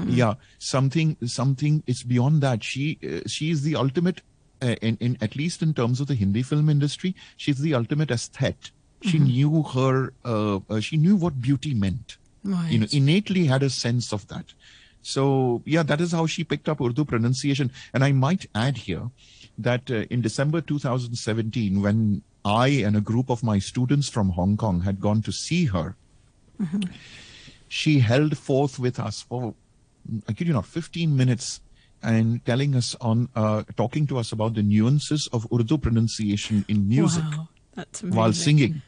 yeah, 0.06 0.34
something, 0.58 1.16
something, 1.26 1.82
it's 1.86 2.02
beyond 2.02 2.40
that. 2.42 2.62
She, 2.62 2.98
uh, 3.02 3.26
she 3.28 3.50
is 3.50 3.62
the 3.62 3.74
ultimate, 3.76 4.22
uh, 4.62 4.76
in, 4.80 4.96
in, 5.00 5.18
at 5.20 5.34
least 5.36 5.60
in 5.60 5.74
terms 5.74 6.00
of 6.00 6.06
the 6.06 6.14
Hindi 6.14 6.42
film 6.42 6.68
industry, 6.68 7.14
she's 7.36 7.58
the 7.58 7.74
ultimate 7.74 8.08
aesthete. 8.10 8.70
She 9.02 9.18
knew 9.18 9.62
her, 9.62 10.12
uh, 10.24 10.60
uh, 10.68 10.80
she 10.80 10.96
knew 10.96 11.16
what 11.16 11.40
beauty 11.40 11.74
meant. 11.74 12.16
Right. 12.44 12.70
you 12.70 12.78
know 12.78 12.86
innately 12.92 13.46
had 13.46 13.62
a 13.64 13.68
sense 13.68 14.12
of 14.12 14.28
that. 14.28 14.54
So 15.02 15.62
yeah 15.64 15.82
that 15.82 16.00
is 16.00 16.12
how 16.12 16.26
she 16.26 16.44
picked 16.44 16.68
up 16.68 16.80
urdu 16.80 17.04
pronunciation. 17.04 17.70
And 17.92 18.04
i 18.04 18.12
might 18.12 18.46
add 18.54 18.78
here 18.78 19.10
that 19.58 19.90
uh, 19.90 20.04
in 20.08 20.20
december 20.22 20.60
2017 20.60 21.82
when 21.82 22.22
i 22.44 22.68
and 22.68 22.96
a 22.96 23.00
group 23.00 23.28
of 23.28 23.42
my 23.42 23.58
students 23.58 24.08
from 24.08 24.30
hong 24.30 24.56
kong 24.56 24.82
had 24.82 25.00
gone 25.00 25.20
to 25.22 25.32
see 25.32 25.64
her 25.66 25.96
she 27.68 27.98
held 28.00 28.36
forth 28.38 28.78
with 28.78 28.98
us 28.98 29.22
for 29.22 29.54
i 30.28 30.32
kid 30.32 30.46
you 30.46 30.52
not 30.54 30.64
15 30.66 31.16
minutes 31.16 31.60
and 32.02 32.44
telling 32.44 32.74
us 32.76 32.94
on 33.00 33.28
uh, 33.34 33.62
talking 33.76 34.06
to 34.06 34.18
us 34.18 34.32
about 34.32 34.54
the 34.54 34.62
nuances 34.62 35.28
of 35.32 35.46
urdu 35.52 35.76
pronunciation 35.78 36.64
in 36.68 36.88
music 36.88 37.24
Wow, 37.24 37.48
while 38.10 38.32
singing. 38.32 38.82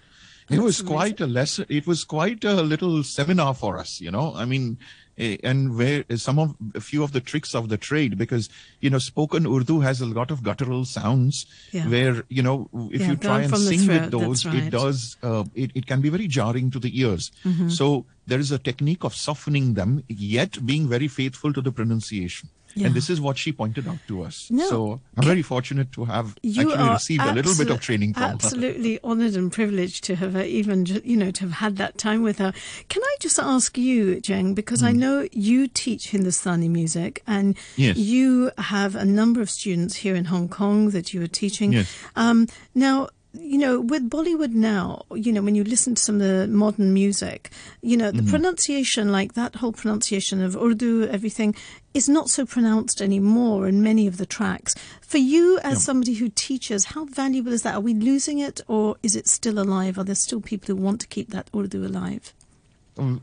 It 0.50 0.58
was 0.58 0.80
amazing. 0.80 0.86
quite 0.86 1.20
a 1.20 1.26
lesson. 1.26 1.66
It 1.68 1.86
was 1.86 2.04
quite 2.04 2.44
a 2.44 2.62
little 2.62 3.02
seminar 3.02 3.54
for 3.54 3.78
us, 3.78 4.00
you 4.00 4.10
know. 4.10 4.34
I 4.34 4.44
mean, 4.44 4.78
eh, 5.16 5.36
and 5.44 5.76
where 5.76 6.04
some 6.16 6.38
of 6.38 6.56
a 6.74 6.80
few 6.80 7.02
of 7.04 7.12
the 7.12 7.20
tricks 7.20 7.54
of 7.54 7.68
the 7.68 7.76
trade, 7.76 8.18
because 8.18 8.48
you 8.80 8.90
know, 8.90 8.98
spoken 8.98 9.46
Urdu 9.46 9.80
has 9.80 10.00
a 10.00 10.06
lot 10.06 10.30
of 10.30 10.42
guttural 10.42 10.84
sounds. 10.84 11.46
Yeah. 11.72 11.88
Where 11.88 12.24
you 12.28 12.42
know, 12.42 12.68
if 12.92 13.00
Yeah, 13.00 13.10
you 13.10 13.16
try 13.16 13.42
and 13.42 13.56
sing 13.56 13.80
throat, 13.80 14.00
with 14.00 14.10
those, 14.10 14.44
right. 14.44 14.56
it 14.56 14.70
does. 14.70 15.16
Uh, 15.22 15.44
it 15.54 15.70
it 15.74 15.86
can 15.86 16.00
be 16.00 16.08
very 16.08 16.26
jarring 16.26 16.70
to 16.72 16.78
the 16.78 16.90
ears. 17.00 17.30
Mm-hmm. 17.44 17.68
So 17.68 18.06
there 18.26 18.40
is 18.40 18.50
a 18.52 18.58
technique 18.58 19.04
of 19.04 19.14
softening 19.14 19.74
them, 19.74 20.02
yet 20.08 20.64
being 20.66 20.88
very 20.88 21.08
faithful 21.08 21.52
to 21.52 21.60
the 21.60 21.72
pronunciation. 21.72 22.48
Yeah. 22.74 22.86
And 22.86 22.94
this 22.94 23.10
is 23.10 23.20
what 23.20 23.36
she 23.36 23.52
pointed 23.52 23.88
out 23.88 23.98
to 24.08 24.22
us. 24.22 24.48
No, 24.50 24.68
so 24.68 25.00
I'm 25.16 25.24
very 25.24 25.42
fortunate 25.42 25.90
to 25.92 26.04
have 26.04 26.36
actually 26.46 26.88
received 26.88 27.22
a 27.22 27.32
little 27.34 27.56
bit 27.56 27.70
of 27.70 27.80
training 27.80 28.14
from 28.14 28.22
her. 28.22 28.28
Absolutely 28.34 29.02
honoured 29.02 29.34
and 29.34 29.52
privileged 29.52 30.04
to 30.04 30.14
have 30.16 30.36
uh, 30.36 30.40
even, 30.42 30.86
you 30.86 31.16
know, 31.16 31.30
to 31.32 31.40
have 31.42 31.52
had 31.52 31.76
that 31.78 31.98
time 31.98 32.22
with 32.22 32.38
her. 32.38 32.52
Can 32.88 33.02
I 33.02 33.16
just 33.20 33.38
ask 33.38 33.76
you, 33.76 34.16
Jeng, 34.20 34.54
because 34.54 34.80
Hmm. 34.80 34.86
I 34.86 34.92
know 34.92 35.28
you 35.32 35.66
teach 35.68 36.10
Hindustani 36.10 36.68
music 36.68 37.22
and 37.26 37.56
Yes. 37.76 37.96
you 37.96 38.50
have 38.58 38.94
a 38.94 39.04
number 39.04 39.40
of 39.40 39.50
students 39.50 39.96
here 39.96 40.14
in 40.14 40.26
Hong 40.26 40.48
Kong 40.48 40.90
that 40.90 41.12
you 41.12 41.22
are 41.22 41.26
teaching. 41.28 41.72
Yes. 41.72 41.92
Um, 42.16 42.46
now, 42.74 43.08
you 43.32 43.58
know, 43.58 43.80
with 43.80 44.10
Bollywood 44.10 44.52
now, 44.54 45.02
you 45.14 45.32
know, 45.32 45.42
when 45.42 45.54
you 45.54 45.62
listen 45.64 45.94
to 45.94 46.02
some 46.02 46.16
of 46.16 46.26
the 46.26 46.46
modern 46.48 46.92
music, 46.92 47.50
you 47.80 47.96
know, 47.96 48.10
Mm-hmm. 48.10 48.24
the 48.26 48.30
pronunciation, 48.30 49.12
like 49.12 49.34
that 49.34 49.56
whole 49.56 49.72
pronunciation 49.72 50.42
of 50.42 50.56
Urdu, 50.56 51.06
everything, 51.08 51.54
is 51.94 52.08
not 52.08 52.28
so 52.28 52.44
pronounced 52.44 53.00
anymore 53.00 53.68
in 53.68 53.82
many 53.82 54.06
of 54.06 54.16
the 54.16 54.26
tracks. 54.26 54.74
For 55.00 55.18
you, 55.18 55.58
as 55.62 55.82
somebody 55.84 56.14
who 56.14 56.28
teaches, 56.28 56.86
how 56.86 57.04
valuable 57.04 57.52
is 57.52 57.62
that? 57.62 57.74
Are 57.74 57.80
we 57.80 57.94
losing 57.94 58.38
it 58.38 58.60
or 58.66 58.96
is 59.02 59.14
it 59.14 59.28
still 59.28 59.58
alive? 59.58 59.98
Are 59.98 60.04
there 60.04 60.14
still 60.14 60.40
people 60.40 60.74
who 60.74 60.82
want 60.82 61.00
to 61.02 61.06
keep 61.08 61.30
that 61.30 61.50
Urdu 61.54 61.84
alive? 61.86 62.32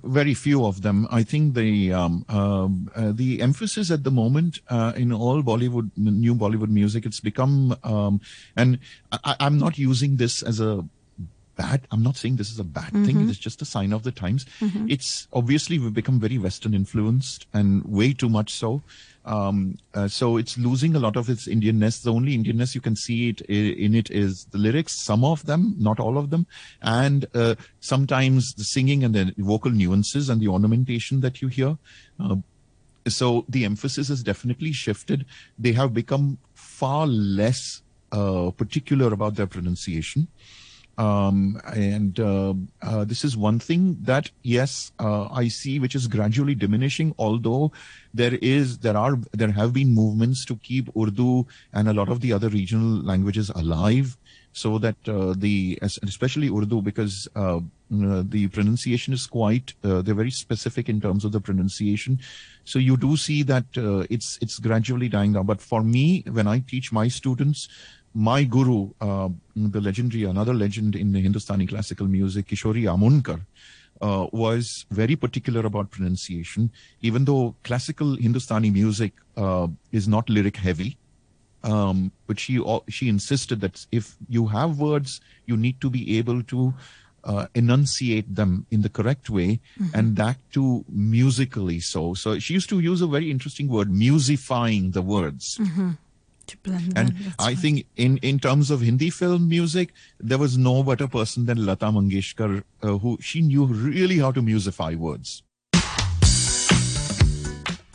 Very 0.03 0.33
few 0.33 0.65
of 0.65 0.81
them. 0.81 1.07
I 1.11 1.23
think 1.23 1.53
the 1.53 1.93
um, 1.93 2.25
um, 2.29 2.91
uh, 2.95 3.11
the 3.11 3.41
emphasis 3.41 3.91
at 3.91 4.03
the 4.03 4.11
moment 4.11 4.59
uh, 4.69 4.93
in 4.95 5.11
all 5.11 5.41
Bollywood, 5.43 5.91
new 5.95 6.35
Bollywood 6.35 6.69
music, 6.69 7.05
it's 7.05 7.19
become, 7.19 7.75
um, 7.83 8.21
and 8.55 8.79
I, 9.11 9.35
I'm 9.39 9.57
not 9.57 9.77
using 9.77 10.17
this 10.17 10.43
as 10.43 10.59
a 10.59 10.85
bad. 11.57 11.87
I'm 11.91 12.03
not 12.03 12.15
saying 12.15 12.37
this 12.37 12.51
is 12.51 12.59
a 12.59 12.63
bad 12.63 12.91
thing. 13.05 13.29
It's 13.29 13.39
just 13.39 13.61
a 13.61 13.65
sign 13.65 13.91
of 13.91 14.03
the 14.03 14.11
times. 14.11 14.45
It's 14.87 15.27
obviously 15.33 15.79
we've 15.79 15.93
become 15.93 16.19
very 16.19 16.37
Western 16.37 16.73
influenced 16.73 17.47
and 17.53 17.83
way 17.85 18.13
too 18.13 18.29
much 18.29 18.53
so. 18.53 18.81
Um, 19.25 19.77
uh, 19.93 20.07
so 20.07 20.37
it's 20.37 20.57
losing 20.57 20.95
a 20.95 20.99
lot 20.99 21.17
of 21.17 21.29
its 21.29 21.47
Indianness. 21.47 22.01
The 22.01 22.13
only 22.13 22.37
Indianness 22.37 22.73
you 22.75 22.81
can 22.81 22.95
see 22.95 23.29
it 23.29 23.41
in 23.41 23.93
it 23.93 24.09
is 24.09 24.45
the 24.51 24.57
lyrics, 24.57 25.03
some 25.03 25.25
of 25.25 25.45
them, 25.45 25.75
not 25.77 25.99
all 25.99 26.17
of 26.17 26.29
them, 26.29 26.47
and 26.81 27.25
uh, 27.33 27.55
sometimes 27.81 28.53
the 28.53 28.63
singing 28.63 29.03
and 29.03 29.13
the 29.13 29.33
vocal 29.37 29.71
nuances 29.71 30.29
and 30.29 30.39
the 30.39 30.47
ornamentation 30.47 31.19
that 31.21 31.41
you 31.41 31.49
hear. 31.49 31.77
Uh, 32.19 32.37
so 33.09 33.45
the 33.49 33.65
emphasis 33.65 34.07
has 34.07 34.23
definitely 34.23 34.71
shifted. 34.71 35.25
They 35.59 35.73
have 35.73 35.93
become 35.93 36.37
far 36.53 37.07
less 37.07 37.81
uh, 38.11 38.51
particular 38.51 39.11
about 39.11 39.35
their 39.35 39.47
pronunciation. 39.47 40.27
Um, 40.97 41.61
and 41.75 42.19
uh, 42.19 42.55
uh, 42.81 43.05
this 43.05 43.23
is 43.23 43.37
one 43.37 43.59
thing 43.59 43.97
that 44.01 44.31
yes, 44.41 44.91
uh, 44.99 45.27
I 45.31 45.47
see, 45.47 45.79
which 45.79 45.93
is 45.93 46.07
gradually 46.07 46.55
diminishing. 46.55 47.13
Although 47.19 47.71
there 48.13 48.35
is, 48.41 48.79
there 48.79 48.97
are, 48.97 49.19
there 49.31 49.51
have 49.51 49.73
been 49.73 49.93
movements 49.93 50.43
to 50.45 50.55
keep 50.55 50.89
Urdu 50.97 51.45
and 51.71 51.87
a 51.87 51.93
lot 51.93 52.09
of 52.09 52.21
the 52.21 52.33
other 52.33 52.49
regional 52.49 53.03
languages 53.03 53.51
alive, 53.51 54.17
so 54.53 54.79
that 54.79 54.95
uh, 55.07 55.35
the, 55.37 55.77
especially 55.81 56.49
Urdu, 56.49 56.81
because 56.81 57.27
uh, 57.35 57.57
uh, 57.57 58.23
the 58.27 58.47
pronunciation 58.47 59.13
is 59.13 59.27
quite, 59.27 59.75
they're 59.83 60.01
very 60.01 60.31
specific 60.31 60.89
in 60.89 60.99
terms 60.99 61.23
of 61.23 61.31
the 61.31 61.39
pronunciation. 61.39 62.19
So 62.63 62.79
you 62.79 62.97
do 62.97 63.17
see 63.17 63.43
that 63.43 63.65
it's 64.09 64.39
it's 64.41 64.57
gradually 64.57 65.09
dying 65.09 65.33
down. 65.33 65.45
But 65.45 65.61
for 65.61 65.83
me, 65.83 66.23
when 66.27 66.47
I 66.47 66.59
teach 66.59 66.91
my 66.91 67.07
students, 67.07 67.69
my 68.17 68.43
guru, 68.43 68.89
uh, 68.99 69.29
the 69.55 69.79
legendary, 69.79 70.23
another 70.23 70.53
legend 70.53 70.95
in 70.95 71.11
the 71.11 71.21
Hindustani 71.21 71.67
classical 71.67 72.07
music, 72.07 72.47
Kishori 72.47 72.85
Amonkar, 72.85 73.45
uh, 74.01 74.25
was 74.31 74.87
very 74.89 75.15
particular 75.15 75.65
about 75.67 75.91
pronunciation. 75.91 76.71
Even 77.01 77.25
though 77.25 77.53
classical 77.63 78.15
Hindustani 78.15 78.71
music 78.71 79.13
uh, 79.37 79.67
is 79.91 80.07
not 80.07 80.29
lyric 80.29 80.57
heavy, 80.57 80.97
um, 81.63 82.11
but 82.25 82.39
she 82.39 82.59
she 82.89 83.07
insisted 83.07 83.61
that 83.61 83.85
if 83.91 84.15
you 84.27 84.47
have 84.47 84.79
words, 84.79 85.21
you 85.45 85.55
need 85.55 85.79
to 85.81 85.89
be 85.91 86.17
able 86.17 86.41
to 86.43 86.73
uh, 87.23 87.45
enunciate 87.53 88.33
them 88.33 88.65
in 88.71 88.81
the 88.81 88.89
correct 88.89 89.29
way, 89.29 89.59
and 89.93 90.15
that 90.15 90.37
too 90.51 90.85
musically 90.89 91.79
so. 91.79 92.15
So 92.15 92.39
she 92.39 92.53
used 92.55 92.69
to 92.69 92.79
use 92.79 93.01
a 93.01 93.07
very 93.07 93.29
interesting 93.29 93.67
word, 93.67 93.91
musifying 93.91 94.93
the 94.93 95.03
words. 95.03 95.59
Blend 95.59 95.97
And 96.95 97.33
I 97.39 97.47
right. 97.47 97.57
think 97.57 97.85
in, 97.95 98.17
in 98.17 98.39
terms 98.39 98.71
of 98.71 98.81
Hindi 98.81 99.09
film 99.09 99.49
music, 99.49 99.93
there 100.19 100.37
was 100.37 100.57
no 100.57 100.83
better 100.83 101.07
person 101.07 101.45
than 101.45 101.65
Lata 101.65 101.87
Mangeshkar, 101.87 102.63
uh, 102.81 102.97
who 102.97 103.17
she 103.21 103.41
knew 103.41 103.65
really 103.65 104.19
how 104.19 104.31
to 104.31 104.41
musify 104.41 104.95
words. 104.95 105.43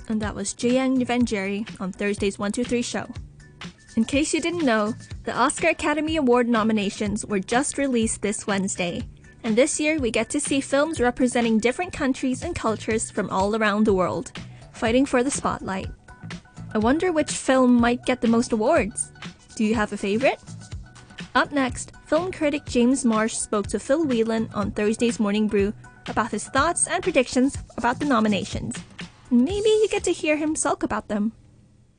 And 0.08 0.20
that 0.20 0.34
was 0.34 0.52
Jayang 0.52 0.98
Nivanjeri 0.98 1.66
on 1.80 1.92
Thursday's 1.92 2.38
123 2.38 2.82
show. 2.82 3.08
In 3.96 4.04
case 4.04 4.32
you 4.34 4.40
didn't 4.40 4.64
know, 4.64 4.94
the 5.24 5.36
Oscar 5.36 5.68
Academy 5.68 6.16
Award 6.16 6.48
nominations 6.48 7.26
were 7.26 7.38
just 7.38 7.78
released 7.78 8.22
this 8.22 8.46
Wednesday. 8.46 9.02
And 9.44 9.56
this 9.56 9.80
year 9.80 9.98
we 9.98 10.10
get 10.10 10.30
to 10.30 10.40
see 10.40 10.60
films 10.60 11.00
representing 11.00 11.58
different 11.58 11.92
countries 11.92 12.42
and 12.42 12.54
cultures 12.54 13.10
from 13.10 13.28
all 13.30 13.56
around 13.56 13.84
the 13.84 13.94
world, 13.94 14.32
fighting 14.72 15.04
for 15.04 15.22
the 15.22 15.30
spotlight. 15.30 15.90
I 16.74 16.78
wonder 16.78 17.12
which 17.12 17.30
film 17.30 17.74
might 17.74 18.04
get 18.06 18.22
the 18.22 18.28
most 18.28 18.52
awards. 18.52 19.12
Do 19.56 19.64
you 19.64 19.74
have 19.74 19.92
a 19.92 19.96
favorite? 19.96 20.40
Up 21.34 21.52
next, 21.52 21.92
film 22.06 22.32
critic 22.32 22.64
James 22.64 23.04
Marsh 23.04 23.34
spoke 23.34 23.66
to 23.68 23.78
Phil 23.78 24.04
Whelan 24.06 24.48
on 24.54 24.70
Thursday's 24.70 25.20
Morning 25.20 25.48
Brew 25.48 25.74
about 26.08 26.30
his 26.30 26.48
thoughts 26.48 26.86
and 26.86 27.02
predictions 27.02 27.56
about 27.76 27.98
the 28.00 28.06
nominations. 28.06 28.76
Maybe 29.30 29.68
you 29.68 29.88
get 29.90 30.04
to 30.04 30.12
hear 30.12 30.36
him 30.36 30.56
sulk 30.56 30.82
about 30.82 31.08
them. 31.08 31.32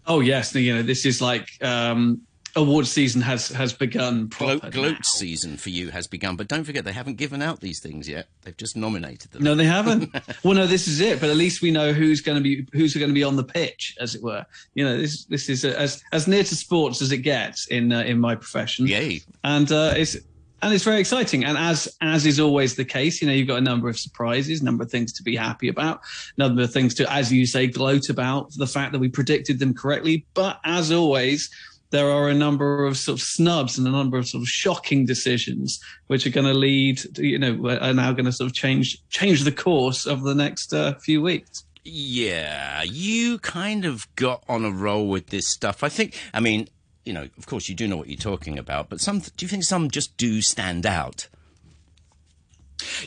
Oh 0.05 0.19
yes, 0.19 0.53
you 0.55 0.75
know 0.75 0.81
this 0.81 1.05
is 1.05 1.21
like 1.21 1.47
um, 1.61 2.21
award 2.55 2.87
season 2.87 3.21
has 3.21 3.49
has 3.49 3.73
begun. 3.73 4.27
Gloat, 4.27 5.05
season 5.05 5.57
for 5.57 5.69
you 5.69 5.89
has 5.89 6.07
begun, 6.07 6.35
but 6.35 6.47
don't 6.47 6.63
forget 6.63 6.85
they 6.85 6.91
haven't 6.91 7.17
given 7.17 7.41
out 7.41 7.59
these 7.59 7.79
things 7.79 8.07
yet. 8.07 8.27
They've 8.43 8.55
just 8.55 8.75
nominated 8.77 9.31
them. 9.31 9.43
No, 9.43 9.55
they 9.55 9.65
haven't. 9.65 10.13
well, 10.43 10.53
no, 10.53 10.67
this 10.67 10.87
is 10.87 10.99
it. 10.99 11.19
But 11.19 11.29
at 11.29 11.37
least 11.37 11.61
we 11.61 11.71
know 11.71 11.93
who's 11.93 12.21
going 12.21 12.37
to 12.37 12.43
be 12.43 12.67
who's 12.73 12.95
going 12.95 13.09
to 13.09 13.13
be 13.13 13.23
on 13.23 13.35
the 13.35 13.43
pitch, 13.43 13.95
as 13.99 14.15
it 14.15 14.23
were. 14.23 14.45
You 14.75 14.85
know, 14.85 14.97
this 14.97 15.25
this 15.25 15.49
is 15.49 15.65
uh 15.65 15.75
as 15.77 16.03
as 16.11 16.27
near 16.27 16.43
to 16.43 16.55
sports 16.55 17.01
as 17.01 17.11
it 17.11 17.19
gets 17.19 17.67
in 17.67 17.91
uh, 17.91 18.01
in 18.01 18.19
my 18.19 18.35
profession. 18.35 18.87
Yay! 18.87 19.21
and 19.43 19.71
uh, 19.71 19.93
it's 19.95 20.17
and 20.63 20.73
it's 20.73 20.83
very 20.83 20.99
exciting. 20.99 21.43
And 21.43 21.57
as 21.57 21.93
as 22.01 22.25
is 22.25 22.39
always 22.39 22.75
the 22.75 22.85
case, 22.85 23.21
you 23.21 23.27
know, 23.27 23.33
you've 23.33 23.47
got 23.47 23.57
a 23.57 23.61
number 23.61 23.89
of 23.89 23.99
surprises, 23.99 24.61
a 24.61 24.65
number 24.65 24.83
of 24.83 24.89
things 24.89 25.11
to 25.13 25.23
be 25.23 25.35
happy 25.35 25.67
about, 25.67 25.97
a 26.37 26.41
number 26.41 26.61
of 26.61 26.71
things 26.71 26.93
to, 26.95 27.11
as 27.11 27.31
you 27.31 27.45
say, 27.45 27.67
gloat 27.67 28.09
about 28.09 28.53
the 28.55 28.67
fact 28.67 28.93
that 28.93 28.99
we 28.99 29.09
predicted 29.09 29.59
them 29.59 29.73
correctly. 29.73 30.25
But 30.33 30.59
as 30.63 30.91
always, 30.91 31.49
there 31.93 32.09
are 32.09 32.27
a 32.27 32.33
number 32.33 32.85
of 32.85 32.97
sort 32.97 33.19
of 33.19 33.23
snubs 33.23 33.77
and 33.77 33.87
a 33.87 33.91
number 33.91 34.17
of 34.17 34.27
sort 34.27 34.41
of 34.41 34.47
shocking 34.47 35.05
decisions, 35.05 35.79
which 36.07 36.25
are 36.25 36.31
going 36.31 36.47
to 36.47 36.53
lead, 36.53 36.99
you 37.19 37.37
know, 37.37 37.69
are 37.69 37.93
now 37.93 38.11
going 38.11 38.25
to 38.25 38.31
sort 38.31 38.49
of 38.49 38.55
change 38.55 38.97
change 39.09 39.43
the 39.43 39.51
course 39.51 40.07
of 40.07 40.23
the 40.23 40.33
next 40.33 40.73
uh, 40.73 40.95
few 40.95 41.21
weeks. 41.21 41.63
Yeah, 41.85 42.81
you 42.81 43.37
kind 43.37 43.85
of 43.85 44.07
got 44.15 44.43
on 44.49 44.65
a 44.65 44.71
roll 44.71 45.07
with 45.07 45.27
this 45.27 45.47
stuff. 45.47 45.83
I 45.83 45.89
think. 45.89 46.19
I 46.33 46.39
mean, 46.39 46.67
you 47.05 47.13
know, 47.13 47.29
of 47.37 47.45
course, 47.45 47.69
you 47.69 47.75
do 47.75 47.87
know 47.87 47.97
what 47.97 48.07
you're 48.07 48.17
talking 48.17 48.57
about, 48.57 48.89
but 48.89 48.99
some. 48.99 49.19
Do 49.19 49.45
you 49.45 49.47
think 49.47 49.63
some 49.63 49.91
just 49.91 50.17
do 50.17 50.41
stand 50.41 50.87
out? 50.87 51.29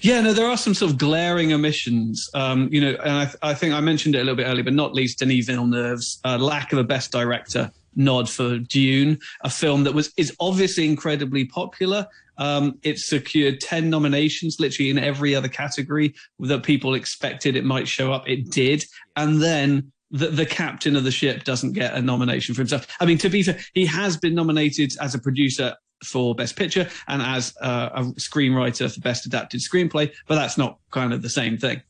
Yeah, 0.00 0.20
no, 0.20 0.32
there 0.32 0.46
are 0.46 0.56
some 0.56 0.74
sort 0.74 0.92
of 0.92 0.98
glaring 0.98 1.52
omissions. 1.52 2.30
Um, 2.34 2.68
you 2.72 2.80
know, 2.80 2.96
and 3.02 3.12
I, 3.12 3.24
th- 3.24 3.36
I, 3.42 3.52
think 3.52 3.74
I 3.74 3.80
mentioned 3.80 4.14
it 4.14 4.18
a 4.18 4.24
little 4.24 4.36
bit 4.36 4.46
earlier, 4.46 4.62
but 4.62 4.72
not 4.72 4.94
least 4.94 5.18
Denis 5.18 5.46
Villeneuve's 5.46 6.20
uh, 6.24 6.38
lack 6.38 6.72
of 6.72 6.78
a 6.78 6.84
best 6.84 7.10
director 7.10 7.72
nod 7.96 8.28
for 8.28 8.58
Dune, 8.58 9.18
a 9.42 9.50
film 9.50 9.84
that 9.84 9.94
was 9.94 10.12
is 10.16 10.34
obviously 10.40 10.86
incredibly 10.86 11.44
popular. 11.44 12.06
Um, 12.38 12.78
it 12.82 12.98
secured 12.98 13.60
ten 13.60 13.90
nominations, 13.90 14.60
literally 14.60 14.90
in 14.90 14.98
every 14.98 15.34
other 15.34 15.48
category 15.48 16.14
that 16.38 16.62
people 16.62 16.94
expected 16.94 17.56
it 17.56 17.64
might 17.64 17.88
show 17.88 18.12
up. 18.12 18.28
It 18.28 18.50
did, 18.50 18.84
and 19.16 19.42
then 19.42 19.92
the, 20.10 20.28
the, 20.28 20.46
captain 20.46 20.94
of 20.94 21.04
the 21.04 21.10
ship 21.10 21.44
doesn't 21.44 21.72
get 21.72 21.94
a 21.94 22.00
nomination 22.00 22.54
for 22.54 22.60
himself. 22.60 22.86
I 23.00 23.06
mean, 23.06 23.18
to 23.18 23.28
be 23.28 23.42
fair, 23.42 23.58
he 23.74 23.86
has 23.86 24.16
been 24.16 24.34
nominated 24.34 24.92
as 25.00 25.14
a 25.14 25.18
producer 25.18 25.74
for 26.04 26.34
Best 26.34 26.56
Picture 26.56 26.88
and 27.08 27.22
as 27.22 27.54
uh, 27.60 27.90
a 27.94 28.02
screenwriter 28.20 28.92
for 28.92 29.00
Best 29.00 29.26
Adapted 29.26 29.60
Screenplay, 29.60 30.12
but 30.28 30.36
that's 30.36 30.58
not 30.58 30.78
kind 30.90 31.12
of 31.12 31.22
the 31.22 31.30
same 31.30 31.58
thing. 31.58 31.82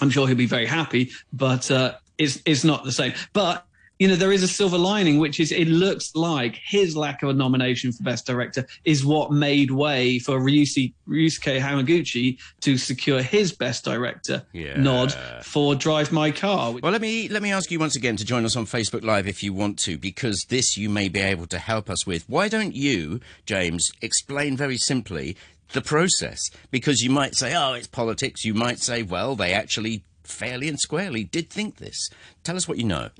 I'm 0.00 0.10
sure 0.10 0.26
he'll 0.28 0.36
be 0.36 0.46
very 0.46 0.66
happy, 0.66 1.10
but 1.32 1.70
uh, 1.70 1.94
it's 2.18 2.40
it's 2.44 2.64
not 2.64 2.84
the 2.84 2.92
same. 2.92 3.12
But 3.32 3.66
you 4.00 4.08
know, 4.08 4.16
there 4.16 4.32
is 4.32 4.42
a 4.42 4.48
silver 4.48 4.78
lining, 4.78 5.18
which 5.18 5.38
is 5.38 5.52
it 5.52 5.68
looks 5.68 6.16
like 6.16 6.58
his 6.64 6.96
lack 6.96 7.22
of 7.22 7.28
a 7.28 7.32
nomination 7.34 7.92
for 7.92 8.02
Best 8.02 8.26
Director 8.26 8.66
is 8.86 9.04
what 9.04 9.30
made 9.30 9.70
way 9.70 10.18
for 10.18 10.40
Ryusuke, 10.40 10.94
Ryusuke 11.06 11.60
Hamaguchi 11.60 12.38
to 12.62 12.78
secure 12.78 13.20
his 13.20 13.52
Best 13.52 13.84
Director 13.84 14.42
yeah. 14.54 14.80
nod 14.80 15.12
for 15.44 15.74
Drive 15.74 16.12
My 16.12 16.30
Car. 16.30 16.72
Well, 16.82 16.90
let 16.90 17.02
me 17.02 17.28
let 17.28 17.42
me 17.42 17.52
ask 17.52 17.70
you 17.70 17.78
once 17.78 17.94
again 17.94 18.16
to 18.16 18.24
join 18.24 18.46
us 18.46 18.56
on 18.56 18.64
Facebook 18.64 19.04
Live 19.04 19.28
if 19.28 19.42
you 19.42 19.52
want 19.52 19.78
to, 19.80 19.98
because 19.98 20.46
this 20.48 20.78
you 20.78 20.88
may 20.88 21.10
be 21.10 21.20
able 21.20 21.46
to 21.48 21.58
help 21.58 21.90
us 21.90 22.06
with. 22.06 22.26
Why 22.26 22.48
don't 22.48 22.74
you, 22.74 23.20
James, 23.44 23.92
explain 24.00 24.56
very 24.56 24.78
simply 24.78 25.36
the 25.74 25.82
process? 25.82 26.40
Because 26.70 27.02
you 27.02 27.10
might 27.10 27.34
say, 27.34 27.54
oh, 27.54 27.74
it's 27.74 27.86
politics. 27.86 28.46
You 28.46 28.54
might 28.54 28.78
say, 28.78 29.02
well, 29.02 29.36
they 29.36 29.52
actually 29.52 30.04
fairly 30.24 30.68
and 30.68 30.80
squarely 30.80 31.22
did 31.22 31.50
think 31.50 31.76
this. 31.76 32.08
Tell 32.44 32.56
us 32.56 32.66
what 32.66 32.78
you 32.78 32.84
know. 32.84 33.10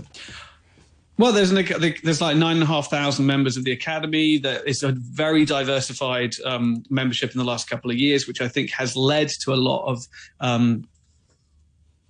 Well, 1.21 1.35
there's 1.35 1.51
an, 1.51 1.63
there's 2.03 2.23
like 2.23 2.39
nine 2.39 2.57
and 2.57 2.63
a 2.63 2.67
half 2.67 2.89
thousand 2.89 3.27
members 3.27 3.59
of 3.59 3.65
the 3.65 3.73
academy. 3.73 4.39
That 4.39 4.67
is 4.67 4.83
a 4.83 4.93
very 4.93 5.45
diversified 5.45 6.33
um, 6.47 6.83
membership 6.89 7.33
in 7.33 7.39
the 7.39 7.45
last 7.45 7.69
couple 7.69 7.91
of 7.91 7.99
years, 7.99 8.27
which 8.27 8.41
I 8.41 8.49
think 8.49 8.71
has 8.71 8.97
led 8.97 9.29
to 9.43 9.53
a 9.53 9.55
lot 9.55 9.85
of 9.85 10.03
um, 10.41 10.89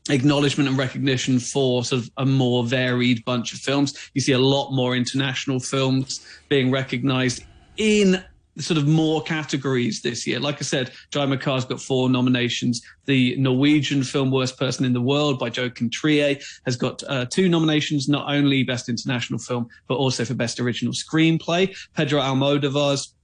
acknowledgement 0.08 0.68
and 0.68 0.78
recognition 0.78 1.40
for 1.40 1.82
sort 1.82 2.02
of 2.02 2.10
a 2.18 2.24
more 2.24 2.62
varied 2.62 3.24
bunch 3.24 3.52
of 3.52 3.58
films. 3.58 3.98
You 4.14 4.20
see 4.20 4.30
a 4.30 4.38
lot 4.38 4.70
more 4.70 4.94
international 4.94 5.58
films 5.58 6.24
being 6.48 6.70
recognized 6.70 7.42
in 7.78 8.22
sort 8.58 8.78
of 8.78 8.86
more 8.86 9.22
categories 9.22 10.02
this 10.02 10.26
year. 10.26 10.40
Like 10.40 10.56
I 10.56 10.64
said, 10.64 10.92
My 11.14 11.36
Car's 11.36 11.64
got 11.64 11.80
four 11.80 12.08
nominations. 12.08 12.82
The 13.06 13.36
Norwegian 13.36 14.02
film 14.02 14.30
Worst 14.30 14.58
Person 14.58 14.84
in 14.84 14.92
the 14.92 15.00
World 15.00 15.38
by 15.38 15.50
Joachim 15.50 15.90
Trier 15.90 16.36
has 16.66 16.76
got 16.76 17.02
uh, 17.08 17.26
two 17.26 17.48
nominations, 17.48 18.08
not 18.08 18.32
only 18.32 18.62
Best 18.62 18.88
International 18.88 19.38
Film, 19.38 19.68
but 19.88 19.96
also 19.96 20.24
for 20.24 20.34
Best 20.34 20.60
Original 20.60 20.92
Screenplay. 20.92 21.76
Pedro 21.94 22.20
Almodovar's 22.20 23.14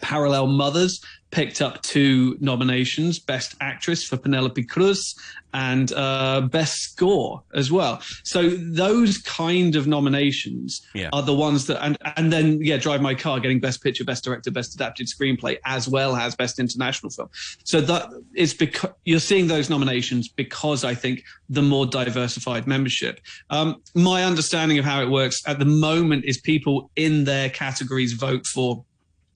Parallel 0.00 0.46
Mothers 0.46 1.00
picked 1.30 1.62
up 1.62 1.80
two 1.82 2.36
nominations 2.40 3.18
Best 3.18 3.54
Actress 3.60 4.04
for 4.04 4.16
Penelope 4.16 4.64
Cruz 4.64 5.14
and 5.52 5.92
uh, 5.92 6.40
Best 6.42 6.82
Score 6.82 7.42
as 7.54 7.72
well. 7.72 8.00
So 8.24 8.50
those 8.50 9.18
kind 9.18 9.76
of 9.76 9.86
nominations 9.86 10.86
yeah. 10.94 11.08
are 11.12 11.22
the 11.22 11.34
ones 11.34 11.66
that, 11.66 11.82
and, 11.84 11.98
and 12.16 12.32
then, 12.32 12.60
yeah, 12.62 12.76
Drive 12.76 13.00
My 13.00 13.14
Car 13.14 13.40
getting 13.40 13.60
Best 13.60 13.82
Picture, 13.82 14.04
Best 14.04 14.24
Director, 14.24 14.50
Best 14.50 14.74
Adapted 14.74 15.08
Screenplay, 15.08 15.58
as 15.64 15.88
well 15.88 16.14
as 16.16 16.34
Best 16.34 16.58
International 16.58 17.10
Film. 17.10 17.28
So 17.64 17.80
that 17.80 18.10
is 18.34 18.54
because 18.54 18.90
you're 19.04 19.20
seeing 19.20 19.48
those 19.48 19.70
nominations 19.70 20.28
because 20.28 20.84
I 20.84 20.94
think 20.94 21.24
the 21.48 21.62
more 21.62 21.86
diversified 21.86 22.66
membership. 22.66 23.20
Um, 23.50 23.82
my 23.94 24.24
understanding 24.24 24.78
of 24.78 24.84
how 24.84 25.02
it 25.02 25.10
works 25.10 25.42
at 25.46 25.58
the 25.58 25.64
moment 25.64 26.24
is 26.24 26.38
people 26.38 26.90
in 26.96 27.24
their 27.24 27.50
categories 27.50 28.12
vote 28.12 28.46
for 28.46 28.84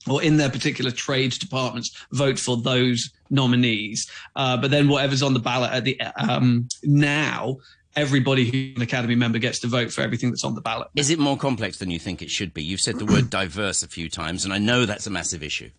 or 0.09 0.21
in 0.21 0.37
their 0.37 0.49
particular 0.49 0.91
trade 0.91 1.31
departments 1.33 1.95
vote 2.11 2.39
for 2.39 2.57
those 2.57 3.11
nominees. 3.29 4.09
Uh, 4.35 4.57
but 4.57 4.71
then 4.71 4.87
whatever's 4.87 5.23
on 5.23 5.33
the 5.33 5.39
ballot 5.39 5.71
at 5.71 5.83
the 5.83 5.99
um, 6.17 6.67
now, 6.83 7.57
everybody 7.95 8.45
who's 8.45 8.75
an 8.75 8.81
academy 8.81 9.15
member 9.15 9.39
gets 9.39 9.59
to 9.59 9.67
vote 9.67 9.91
for 9.91 10.01
everything 10.01 10.29
that's 10.29 10.43
on 10.43 10.55
the 10.55 10.61
ballot. 10.61 10.89
Is 10.95 11.09
it 11.09 11.19
more 11.19 11.37
complex 11.37 11.77
than 11.77 11.89
you 11.89 11.99
think 11.99 12.21
it 12.21 12.29
should 12.29 12.53
be? 12.53 12.63
You've 12.63 12.81
said 12.81 12.99
the 12.99 13.05
word 13.05 13.29
diverse 13.29 13.83
a 13.83 13.87
few 13.87 14.09
times, 14.09 14.45
and 14.45 14.53
I 14.53 14.57
know 14.57 14.85
that's 14.85 15.07
a 15.07 15.11
massive 15.11 15.41
issue. 15.43 15.69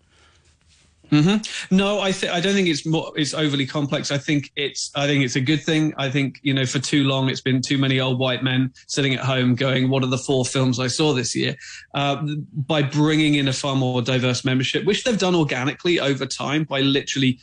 Mm-hmm. 1.10 1.76
No, 1.76 2.00
I 2.00 2.12
think 2.12 2.32
I 2.32 2.40
don't 2.40 2.54
think 2.54 2.68
it's 2.68 2.84
more 2.84 3.12
it's 3.16 3.32
overly 3.32 3.66
complex. 3.66 4.10
I 4.10 4.18
think 4.18 4.50
it's 4.56 4.90
I 4.94 5.06
think 5.06 5.24
it's 5.24 5.36
a 5.36 5.40
good 5.40 5.62
thing. 5.62 5.94
I 5.98 6.10
think 6.10 6.40
you 6.42 6.52
know 6.52 6.66
for 6.66 6.78
too 6.78 7.04
long 7.04 7.28
it's 7.28 7.40
been 7.40 7.62
too 7.62 7.78
many 7.78 8.00
old 8.00 8.18
white 8.18 8.42
men 8.42 8.72
sitting 8.88 9.14
at 9.14 9.20
home 9.20 9.54
going, 9.54 9.88
"What 9.88 10.02
are 10.02 10.08
the 10.08 10.18
four 10.18 10.44
films 10.44 10.80
I 10.80 10.88
saw 10.88 11.12
this 11.12 11.34
year?" 11.34 11.56
Uh, 11.94 12.26
by 12.52 12.82
bringing 12.82 13.34
in 13.34 13.46
a 13.46 13.52
far 13.52 13.76
more 13.76 14.02
diverse 14.02 14.44
membership, 14.44 14.84
which 14.84 15.04
they've 15.04 15.18
done 15.18 15.34
organically 15.34 16.00
over 16.00 16.26
time 16.26 16.64
by 16.64 16.80
literally. 16.80 17.38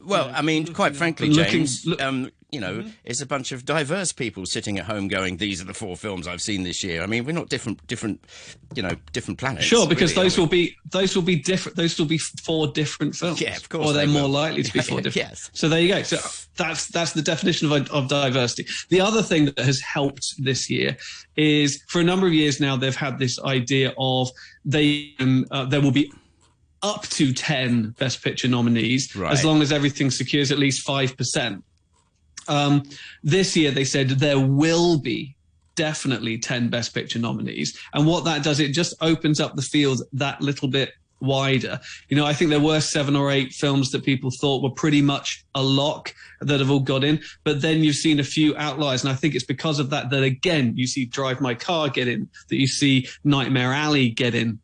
Well, 0.00 0.30
I 0.32 0.42
mean, 0.42 0.72
quite 0.74 0.94
frankly, 0.94 1.30
James, 1.30 1.84
looking, 1.84 2.06
um, 2.06 2.30
you 2.50 2.60
know, 2.60 2.78
mm-hmm. 2.78 2.88
it's 3.04 3.20
a 3.20 3.26
bunch 3.26 3.52
of 3.52 3.66
diverse 3.66 4.10
people 4.10 4.46
sitting 4.46 4.78
at 4.78 4.86
home 4.86 5.06
going, 5.08 5.36
"These 5.36 5.60
are 5.60 5.64
the 5.64 5.74
four 5.74 5.96
films 5.96 6.26
I've 6.26 6.40
seen 6.40 6.62
this 6.62 6.82
year." 6.82 7.02
I 7.02 7.06
mean, 7.06 7.24
we're 7.24 7.32
not 7.32 7.50
different, 7.50 7.86
different, 7.86 8.24
you 8.74 8.82
know, 8.82 8.92
different 9.12 9.38
planets. 9.38 9.66
Sure, 9.66 9.86
because 9.86 10.12
really, 10.12 10.24
those 10.24 10.38
will 10.38 10.46
be 10.46 10.76
those 10.90 11.14
will 11.14 11.22
be 11.22 11.36
different. 11.36 11.76
Those 11.76 11.98
will 11.98 12.06
be 12.06 12.16
four 12.18 12.68
different 12.68 13.14
films. 13.16 13.40
Yeah, 13.40 13.56
of 13.56 13.68
course. 13.68 13.88
Or 13.88 13.92
they're 13.92 14.06
they 14.06 14.12
more 14.12 14.28
likely 14.28 14.62
to 14.62 14.72
be 14.72 14.80
four 14.82 15.02
different. 15.02 15.16
yes. 15.28 15.50
So 15.52 15.68
there 15.68 15.80
you 15.80 15.88
go. 15.88 16.02
So 16.02 16.16
that's 16.56 16.86
that's 16.88 17.12
the 17.12 17.22
definition 17.22 17.70
of 17.70 17.90
of 17.90 18.08
diversity. 18.08 18.66
The 18.88 19.02
other 19.02 19.22
thing 19.22 19.46
that 19.46 19.58
has 19.58 19.80
helped 19.80 20.34
this 20.38 20.70
year 20.70 20.96
is 21.36 21.82
for 21.88 22.00
a 22.00 22.04
number 22.04 22.26
of 22.26 22.32
years 22.32 22.60
now 22.60 22.76
they've 22.76 22.96
had 22.96 23.18
this 23.18 23.38
idea 23.40 23.92
of 23.98 24.30
they 24.64 25.14
um, 25.18 25.44
uh, 25.50 25.66
there 25.66 25.82
will 25.82 25.90
be 25.90 26.10
up 26.82 27.02
to 27.08 27.32
10 27.32 27.90
best 27.98 28.22
picture 28.22 28.46
nominees 28.46 29.14
right. 29.16 29.32
as 29.32 29.44
long 29.44 29.60
as 29.62 29.72
everything 29.72 30.10
secures 30.10 30.52
at 30.52 30.58
least 30.58 30.86
5% 30.86 31.62
um, 32.48 32.82
this 33.22 33.56
year, 33.56 33.70
they 33.70 33.84
said 33.84 34.08
there 34.08 34.40
will 34.40 34.98
be 34.98 35.36
definitely 35.74 36.38
10 36.38 36.68
Best 36.70 36.92
Picture 36.92 37.20
nominees. 37.20 37.78
And 37.94 38.06
what 38.06 38.24
that 38.24 38.42
does, 38.42 38.58
it 38.58 38.72
just 38.72 38.94
opens 39.00 39.40
up 39.40 39.54
the 39.54 39.62
field 39.62 40.02
that 40.12 40.40
little 40.40 40.68
bit 40.68 40.92
wider. 41.20 41.80
You 42.08 42.16
know, 42.16 42.26
I 42.26 42.32
think 42.32 42.50
there 42.50 42.60
were 42.60 42.80
seven 42.80 43.16
or 43.16 43.30
eight 43.30 43.52
films 43.52 43.90
that 43.92 44.04
people 44.04 44.30
thought 44.30 44.62
were 44.62 44.70
pretty 44.70 45.02
much 45.02 45.44
a 45.54 45.62
lock 45.62 46.14
that 46.40 46.60
have 46.60 46.70
all 46.70 46.80
got 46.80 47.04
in, 47.04 47.20
but 47.44 47.60
then 47.62 47.82
you've 47.82 47.96
seen 47.96 48.20
a 48.20 48.24
few 48.24 48.56
outliers. 48.56 49.04
And 49.04 49.12
I 49.12 49.16
think 49.16 49.34
it's 49.34 49.44
because 49.44 49.78
of 49.78 49.90
that 49.90 50.10
that 50.10 50.22
again, 50.22 50.72
you 50.76 50.86
see 50.86 51.04
Drive 51.04 51.40
My 51.40 51.54
Car 51.54 51.88
get 51.88 52.08
in, 52.08 52.28
that 52.48 52.56
you 52.56 52.66
see 52.66 53.08
Nightmare 53.24 53.72
Alley 53.72 54.10
get 54.10 54.34
in. 54.34 54.58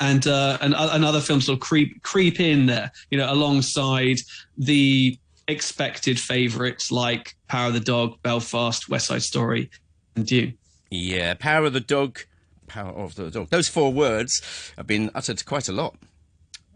And, 0.00 0.26
uh, 0.26 0.58
and, 0.60 0.74
and 0.74 1.04
other 1.04 1.20
films 1.20 1.46
sort 1.46 1.56
of 1.56 1.60
creep, 1.60 2.02
creep 2.02 2.40
in 2.40 2.66
there, 2.66 2.90
you 3.10 3.18
know, 3.18 3.32
alongside 3.32 4.18
the 4.58 5.16
expected 5.52 6.18
favourites 6.18 6.90
like 6.90 7.36
Power 7.48 7.68
of 7.68 7.74
the 7.74 7.80
Dog, 7.80 8.20
Belfast, 8.22 8.88
West 8.88 9.06
Side 9.06 9.22
Story, 9.22 9.70
and 10.16 10.26
Dune. 10.26 10.58
Yeah, 10.90 11.34
Power 11.34 11.66
of 11.66 11.72
the 11.72 11.80
Dog, 11.80 12.20
Power 12.66 12.92
of 12.92 13.14
the 13.14 13.30
Dog. 13.30 13.50
Those 13.50 13.68
four 13.68 13.92
words 13.92 14.42
have 14.76 14.86
been 14.86 15.10
uttered 15.14 15.44
quite 15.46 15.68
a 15.68 15.72
lot. 15.72 15.94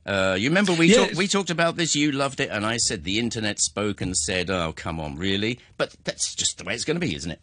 Uh, 0.06 0.36
you 0.38 0.48
remember 0.48 0.72
we 0.72 0.86
yes. 0.86 1.08
talk, 1.08 1.18
we 1.18 1.26
talked 1.26 1.50
about 1.50 1.76
this. 1.76 1.96
You 1.96 2.12
loved 2.12 2.38
it, 2.38 2.48
and 2.50 2.64
I 2.64 2.76
said 2.76 3.02
the 3.02 3.18
internet 3.18 3.58
spoke 3.58 4.00
and 4.00 4.16
said, 4.16 4.50
"Oh, 4.50 4.72
come 4.72 5.00
on, 5.00 5.16
really?" 5.16 5.58
But 5.76 5.96
that's 6.04 6.34
just 6.34 6.58
the 6.58 6.64
way 6.64 6.74
it's 6.74 6.84
going 6.84 7.00
to 7.00 7.04
be, 7.04 7.14
isn't 7.16 7.32
it? 7.32 7.40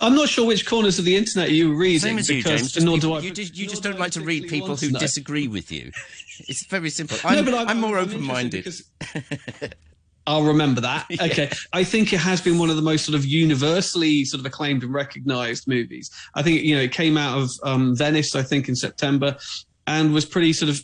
I'm 0.00 0.14
not 0.14 0.28
sure 0.28 0.46
which 0.46 0.66
corners 0.66 0.98
of 0.98 1.04
the 1.04 1.16
internet 1.16 1.50
you 1.50 1.74
read. 1.74 2.00
Same 2.00 2.18
as 2.18 2.28
you, 2.28 2.42
James. 2.42 2.72
Just 2.72 2.86
nor 2.86 2.98
do 2.98 3.14
I, 3.14 3.20
you, 3.20 3.30
just, 3.30 3.56
you 3.56 3.66
just 3.66 3.82
don't 3.82 3.98
like 3.98 4.12
to 4.12 4.20
read 4.20 4.48
people 4.48 4.76
who 4.76 4.90
disagree 4.90 5.48
with 5.48 5.70
you. 5.70 5.92
It's 6.48 6.66
very 6.66 6.90
simple. 6.90 7.18
I'm, 7.24 7.44
no, 7.44 7.50
but 7.50 7.54
I'm, 7.54 7.68
I'm 7.68 7.80
more 7.80 7.98
open-minded. 7.98 8.66
I'll 10.26 10.44
remember 10.44 10.80
that. 10.82 11.06
Yeah. 11.10 11.24
Okay. 11.24 11.50
I 11.72 11.84
think 11.84 12.12
it 12.12 12.20
has 12.20 12.40
been 12.40 12.58
one 12.58 12.70
of 12.70 12.76
the 12.76 12.82
most 12.82 13.04
sort 13.04 13.16
of 13.16 13.24
universally 13.24 14.24
sort 14.24 14.40
of 14.40 14.46
acclaimed 14.46 14.82
and 14.82 14.92
recognized 14.94 15.68
movies. 15.68 16.10
I 16.34 16.42
think, 16.42 16.62
you 16.62 16.74
know, 16.74 16.82
it 16.82 16.92
came 16.92 17.16
out 17.16 17.38
of 17.38 17.50
um, 17.64 17.96
Venice, 17.96 18.34
I 18.34 18.42
think, 18.42 18.68
in 18.68 18.76
September 18.76 19.36
and 19.86 20.14
was 20.14 20.24
pretty 20.24 20.52
sort 20.52 20.70
of 20.70 20.82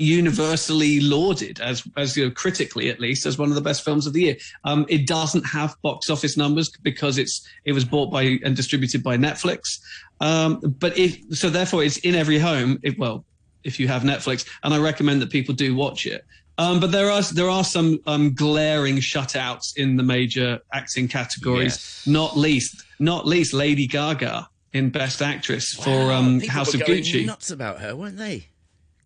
universally 0.00 0.98
lauded 1.00 1.60
as 1.60 1.86
as 1.96 2.16
you 2.16 2.24
know 2.24 2.30
critically 2.30 2.88
at 2.88 3.00
least 3.00 3.26
as 3.26 3.36
one 3.36 3.50
of 3.50 3.54
the 3.54 3.60
best 3.60 3.84
films 3.84 4.06
of 4.06 4.12
the 4.12 4.22
year. 4.22 4.36
Um, 4.64 4.86
it 4.88 5.06
doesn't 5.06 5.44
have 5.44 5.76
box 5.82 6.08
office 6.08 6.36
numbers 6.36 6.70
because 6.82 7.18
it's 7.18 7.46
it 7.64 7.72
was 7.72 7.84
bought 7.84 8.10
by 8.10 8.38
and 8.44 8.56
distributed 8.56 9.02
by 9.02 9.16
Netflix. 9.16 9.78
Um, 10.20 10.60
but 10.78 10.96
if 10.96 11.18
so, 11.32 11.50
therefore 11.50 11.84
it's 11.84 11.98
in 11.98 12.14
every 12.14 12.38
home. 12.38 12.80
Well, 12.98 13.24
if 13.62 13.78
you 13.78 13.88
have 13.88 14.02
Netflix, 14.02 14.48
and 14.62 14.72
I 14.72 14.78
recommend 14.78 15.20
that 15.22 15.30
people 15.30 15.54
do 15.54 15.74
watch 15.74 16.06
it. 16.06 16.24
Um, 16.60 16.78
but 16.78 16.92
there 16.92 17.10
are 17.10 17.22
there 17.22 17.48
are 17.48 17.64
some 17.64 18.00
um, 18.06 18.34
glaring 18.34 18.96
shutouts 18.96 19.78
in 19.78 19.96
the 19.96 20.02
major 20.02 20.60
acting 20.74 21.08
categories. 21.08 21.72
Yes. 21.72 22.06
Not 22.06 22.36
least, 22.36 22.84
not 22.98 23.26
least 23.26 23.54
Lady 23.54 23.86
Gaga 23.86 24.46
in 24.74 24.90
Best 24.90 25.22
Actress 25.22 25.72
for 25.72 25.88
Wow, 25.88 26.18
um, 26.18 26.40
people 26.40 26.52
House 26.52 26.74
were 26.74 26.82
of 26.82 26.86
going 26.86 27.02
Gucci. 27.02 27.24
Nuts 27.24 27.50
about 27.50 27.80
her, 27.80 27.96
weren't 27.96 28.18
they? 28.18 28.48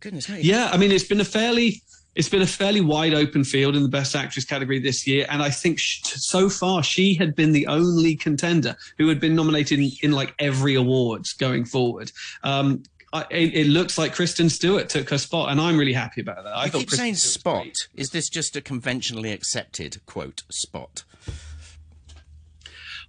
Goodness 0.01 0.29
me. 0.29 0.41
Yeah, 0.41 0.69
I 0.73 0.77
mean, 0.77 0.91
it's 0.91 1.05
been 1.05 1.21
a 1.21 1.25
fairly 1.25 1.81
it's 2.17 2.29
been 2.29 2.43
a 2.43 2.47
fairly 2.47 2.81
wide 2.81 3.15
open 3.15 3.45
field 3.45 3.77
in 3.77 3.83
the 3.83 3.89
best 3.89 4.15
actress 4.15 4.45
category 4.45 4.79
this 4.79 5.07
year, 5.07 5.27
and 5.31 5.43
I 5.43 5.51
think 5.51 5.79
sh- 5.79 6.01
so 6.03 6.49
far 6.49 6.83
she 6.83 7.15
had 7.15 7.35
been 7.35 7.53
the 7.53 7.67
only 7.67 8.17
contender 8.17 8.77
who 8.99 9.09
had 9.09 9.21
been 9.21 9.35
nominated 9.35 9.79
in, 9.79 9.91
in 10.03 10.13
like 10.13 10.35
every 10.39 10.75
awards 10.75 11.33
going 11.33 11.65
forward. 11.65 12.11
Um, 12.43 12.83
I, 13.15 13.25
it, 13.31 13.55
it 13.55 13.67
looks 13.69 13.97
like 13.97 14.13
Kristen 14.13 14.51
Stewart 14.51 14.89
took 14.89 15.09
her 15.11 15.19
spot, 15.19 15.51
and 15.51 15.61
I'm 15.61 15.79
really 15.79 15.93
happy 15.93 16.21
about 16.21 16.43
that. 16.45 16.53
I 16.53 16.65
You 16.65 16.71
thought 16.73 16.79
keep 16.81 16.89
Kristen 16.89 17.05
saying 17.05 17.15
Stewart 17.15 17.35
was 17.35 17.41
spot. 17.41 17.63
great. 17.63 17.89
Is 17.95 18.11
this 18.11 18.29
just 18.29 18.57
a 18.57 18.61
conventionally 18.61 19.31
accepted 19.33 20.05
quote 20.05 20.43
spot? 20.51 21.05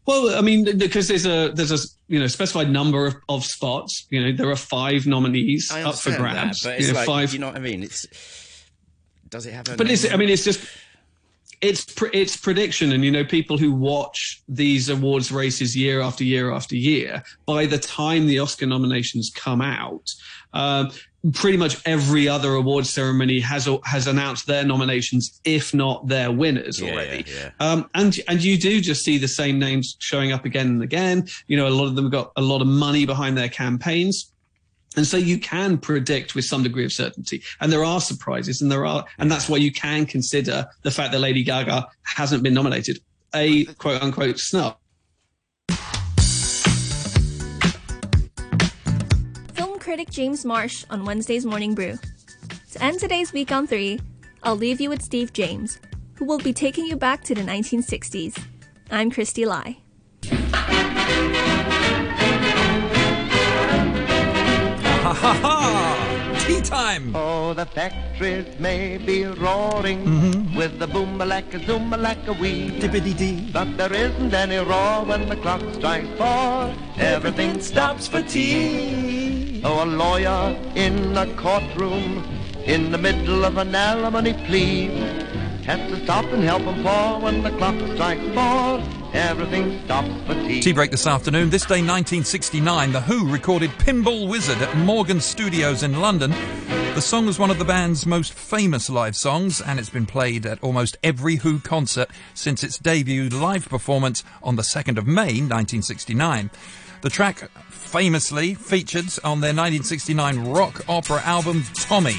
Well, 0.06 0.36
I 0.38 0.42
mean, 0.42 0.78
because 0.78 1.08
there's 1.08 1.26
a 1.26 1.52
there's 1.54 1.72
a 1.72 1.80
you 2.08 2.20
know 2.20 2.28
specified 2.28 2.70
number 2.70 3.08
of, 3.08 3.16
of 3.28 3.44
spots. 3.44 4.06
You 4.12 4.24
know, 4.24 4.32
there 4.38 4.50
are 4.52 4.56
five 4.56 5.08
nominees 5.08 5.72
up 5.72 5.96
for 5.96 6.16
grabs. 6.16 6.62
that, 6.62 6.70
but 6.70 6.80
you 6.80 6.86
it's 6.86 6.88
know, 6.90 7.00
like 7.00 7.08
five 7.08 7.34
you 7.34 7.40
know 7.40 7.48
what 7.48 7.56
I 7.56 7.60
mean. 7.60 7.82
It's 7.82 8.06
does 9.28 9.48
it 9.48 9.54
have 9.54 9.68
a? 9.68 9.76
but 9.76 9.90
it's 9.90 10.10
i 10.14 10.16
mean 10.18 10.30
it's 10.30 10.44
just 10.46 10.62
it's 11.66 11.84
pre- 11.86 12.10
it's 12.14 12.38
prediction. 12.38 12.92
And 12.94 13.04
you 13.04 13.12
know 13.12 13.24
people 13.26 13.58
who 13.58 13.72
watch 13.74 14.42
these 14.48 14.90
awards 14.90 15.32
races 15.32 15.76
year 15.76 16.02
after 16.02 16.24
year 16.24 16.52
after 16.52 16.76
year 16.76 17.24
by 17.46 17.66
the 17.66 17.78
time 17.78 18.28
the 18.28 18.40
oscar 18.40 18.66
nominations 18.66 19.32
come 19.36 19.62
out 19.62 20.08
um, 20.54 20.92
pretty 21.34 21.58
much 21.58 21.76
every 21.86 22.28
other 22.28 22.54
award 22.54 22.86
ceremony 22.86 23.40
has 23.40 23.68
has 23.84 24.08
announced 24.08 24.46
their 24.48 24.64
nominations 24.64 25.42
if 25.44 25.74
not 25.74 26.08
their 26.08 26.32
winners 26.32 26.80
Yeah, 26.80 26.92
already. 26.92 27.26
yeah, 27.28 27.50
Um, 27.60 27.90
and 27.96 28.18
and 28.28 28.44
you 28.44 28.58
do 28.58 28.80
just 28.82 29.04
see 29.04 29.18
the 29.18 29.28
same 29.28 29.58
names 29.60 29.96
showing 30.00 30.32
up 30.32 30.46
again 30.46 30.68
and 30.68 30.84
again. 30.84 31.28
You 31.48 31.58
know 31.58 31.68
a 31.68 31.76
lot 31.80 31.88
of 31.88 31.96
them 31.96 32.10
got 32.10 32.32
a 32.36 32.42
lot 32.42 32.62
of 32.62 32.68
money 32.68 33.06
behind 33.06 33.38
their 33.38 33.50
campaigns 33.50 34.32
and 34.96 35.06
so 35.06 35.18
you 35.18 35.38
can 35.40 35.78
predict 35.78 36.36
with 36.36 36.46
some 36.46 36.64
degree 36.64 36.86
of 36.86 36.94
certainty. 36.94 37.44
And 37.62 37.72
there 37.72 37.84
are 37.84 38.02
surprises 38.02 38.62
and 38.62 38.72
there 38.72 38.86
are, 38.86 39.06
and 39.18 39.32
that's 39.32 39.50
why 39.50 39.58
you 39.58 39.72
can 39.72 40.06
consider 40.06 40.68
the 40.84 40.92
fact 40.92 41.12
that 41.12 41.20
Lady 41.20 41.44
Gaga 41.44 41.88
hasn't 42.04 42.44
been 42.44 42.54
nominated 42.54 43.00
a 43.34 43.66
quote 43.66 44.02
unquote 44.02 44.40
snub. 44.40 44.78
Film 49.54 49.80
critic 49.80 50.10
James 50.10 50.46
Marsh 50.46 50.86
on 50.90 51.06
Wednesday's 51.06 51.46
Morning 51.46 51.76
Brew. 51.76 51.98
To 52.72 52.84
end 52.84 53.00
today's 53.00 53.34
week 53.34 53.52
on 53.52 53.68
three, 53.68 54.00
I'll 54.44 54.56
leave 54.56 54.82
you 54.82 54.90
with 54.90 55.02
Steve 55.02 55.34
James, 55.34 55.80
who 56.16 56.26
will 56.26 56.40
be 56.40 56.54
taking 56.54 56.86
you 56.86 56.96
back 56.96 57.24
to 57.26 57.36
the 57.36 57.42
1960s. 57.42 58.38
I'm 58.92 59.12
Christy 59.12 59.46
Lai. 59.46 59.78
The 67.66 67.72
factories 67.72 68.60
may 68.60 68.98
be 68.98 69.26
roaring 69.26 70.04
mm-hmm. 70.06 70.56
with 70.56 70.78
the 70.80 70.88
boom 70.88 71.22
a 71.22 71.26
like 71.26 71.54
a 71.54 71.66
zoom 71.66 71.94
a 71.94 71.98
like 71.98 72.28
a 72.28 72.34
wee. 72.34 72.70
Dippity 72.80 73.14
dee. 73.18 73.50
But 73.52 73.78
there 73.78 73.94
isn't 73.94 74.34
any 74.34 74.58
roar 74.58 75.06
when 75.06 75.28
the 75.30 75.36
clock 75.38 75.62
strikes 75.74 76.10
four. 76.18 76.74
Everything 76.98 77.62
stops 77.62 78.08
for 78.08 78.22
tea. 78.22 79.62
Oh, 79.64 79.84
a 79.84 79.86
lawyer 79.86 80.56
in 80.76 81.18
a 81.18 81.26
courtroom 81.36 82.24
in 82.66 82.92
the 82.92 82.98
middle 82.98 83.46
of 83.46 83.58
an 83.58 83.74
alimony 83.74 84.34
plea 84.46 84.88
has 85.66 85.80
to 85.90 86.04
stop 86.04 86.26
and 86.26 86.44
help 86.44 86.62
him 86.62 86.84
pour 86.84 87.20
when 87.22 87.42
the 87.42 87.52
clock 87.52 87.76
strikes 87.94 88.28
four. 88.36 89.05
Everything 89.16 89.82
stops 89.86 90.10
for 90.28 90.34
tea. 90.34 90.60
Tea 90.60 90.74
break 90.74 90.92
this 90.92 91.08
afternoon. 91.08 91.50
This 91.50 91.62
day, 91.62 91.76
1969, 91.76 92.92
The 92.92 93.00
Who 93.00 93.32
recorded 93.32 93.70
Pinball 93.72 94.28
Wizard 94.28 94.58
at 94.58 94.76
Morgan 94.76 95.22
Studios 95.22 95.84
in 95.84 96.02
London. 96.02 96.32
The 96.96 97.02
song 97.02 97.26
was 97.26 97.40
one 97.40 97.50
of 97.50 97.58
the 97.58 97.64
band's 97.64 98.06
most 98.06 98.34
famous 98.34 98.90
live 98.90 99.16
songs, 99.16 99.62
and 99.62 99.80
it's 99.80 99.90
been 99.90 100.06
played 100.06 100.46
at 100.46 100.62
almost 100.62 100.98
every 101.02 101.38
Who 101.38 101.60
concert 101.60 102.10
since 102.34 102.62
its 102.62 102.78
debut 102.78 103.30
live 103.30 103.70
performance 103.70 104.22
on 104.44 104.58
the 104.58 104.64
2nd 104.64 104.98
of 104.98 105.08
May, 105.08 105.40
1969. 105.40 106.52
The 107.00 107.10
track 107.10 107.50
famously 107.70 108.54
featured 108.54 109.06
on 109.24 109.40
their 109.40 109.54
1969 109.54 110.50
rock 110.50 110.84
opera 110.90 111.22
album 111.24 111.64
Tommy. 111.74 112.18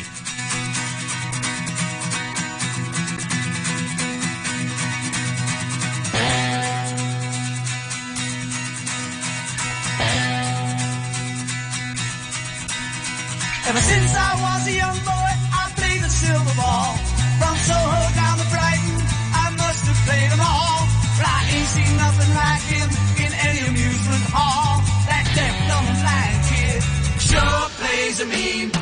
A 14.66 14.72
young 14.72 14.98
boy, 15.07 15.31
I 15.55 15.70
played 15.76 16.02
the 16.02 16.11
silver 16.11 16.55
ball. 16.59 16.96
From 17.38 17.55
Soho 17.68 18.02
down 18.18 18.37
to 18.38 18.46
Brighton, 18.50 18.98
I 19.33 19.46
must 19.55 19.83
have 19.87 20.00
played 20.07 20.31
them 20.31 20.42
all. 20.42 20.81
But 21.16 21.26
I 21.26 21.40
ain't 21.55 21.70
seen 21.70 21.92
nothing 21.96 22.31
like 22.35 22.64
him 22.74 22.88
in 23.24 23.31
any 23.46 23.62
amusement 23.70 24.24
hall. 24.35 24.83
That 25.07 25.24
deaf, 25.35 25.55
dumb, 25.70 25.87
blind 26.02 26.38
kid 26.50 26.83
sure 27.20 27.62
plays 27.79 28.20
a 28.20 28.26
mean 28.26 28.76